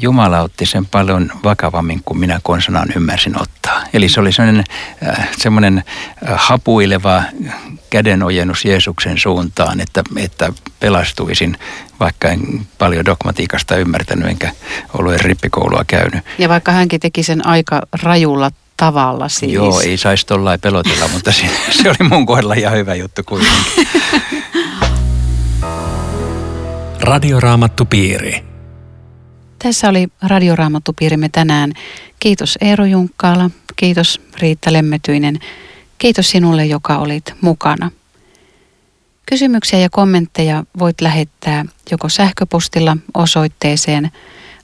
Jumala 0.00 0.40
otti 0.40 0.66
sen 0.66 0.86
paljon 0.86 1.32
vakavammin 1.44 2.00
kuin 2.04 2.18
minä 2.18 2.40
konsanaan 2.42 2.88
ymmärsin 2.96 3.40
ottaa. 3.42 3.82
Eli 3.92 4.08
se 4.08 4.20
oli 4.20 4.32
sellainen, 4.32 4.64
äh, 5.08 5.28
semmoinen 5.38 5.78
äh, 5.78 6.34
hapuileva 6.34 7.22
kädenojennus 7.90 8.64
Jeesuksen 8.64 9.18
suuntaan, 9.18 9.80
että, 9.80 10.04
että 10.16 10.52
pelastuisin, 10.80 11.58
vaikka 12.00 12.28
en 12.28 12.66
paljon 12.78 13.04
dogmatiikasta 13.04 13.76
ymmärtänyt 13.76 14.28
enkä 14.28 14.50
ollut 14.98 15.14
rippikoulua 15.14 15.84
käynyt. 15.86 16.24
Ja 16.38 16.48
vaikka 16.48 16.72
hänkin 16.72 17.00
teki 17.00 17.22
sen 17.22 17.46
aika 17.46 17.82
rajulla 18.02 18.50
tavalla 18.76 19.28
siis. 19.28 19.52
Joo, 19.52 19.80
ei 19.80 19.96
saisi 19.96 20.26
tollain 20.26 20.60
pelotella, 20.60 21.08
mutta 21.08 21.32
se, 21.32 21.46
se 21.82 21.88
oli 21.88 22.08
mun 22.08 22.26
kohdalla 22.26 22.54
ihan 22.54 22.72
hyvä 22.72 22.94
juttu 22.94 23.22
kuitenkin. 23.26 23.88
Radioraamattu 27.00 27.84
piiri. 27.84 28.53
Tässä 29.64 29.88
oli 29.88 30.08
radioraamattupiirimme 30.22 31.28
tänään. 31.28 31.72
Kiitos 32.20 32.58
Eero 32.60 32.84
Junkkaala, 32.84 33.50
kiitos 33.76 34.20
Riitta 34.38 34.72
Lemmetyinen, 34.72 35.38
kiitos 35.98 36.30
sinulle, 36.30 36.66
joka 36.66 36.98
olit 36.98 37.34
mukana. 37.40 37.90
Kysymyksiä 39.26 39.78
ja 39.78 39.90
kommentteja 39.90 40.64
voit 40.78 41.00
lähettää 41.00 41.64
joko 41.90 42.08
sähköpostilla 42.08 42.96
osoitteeseen 43.14 44.10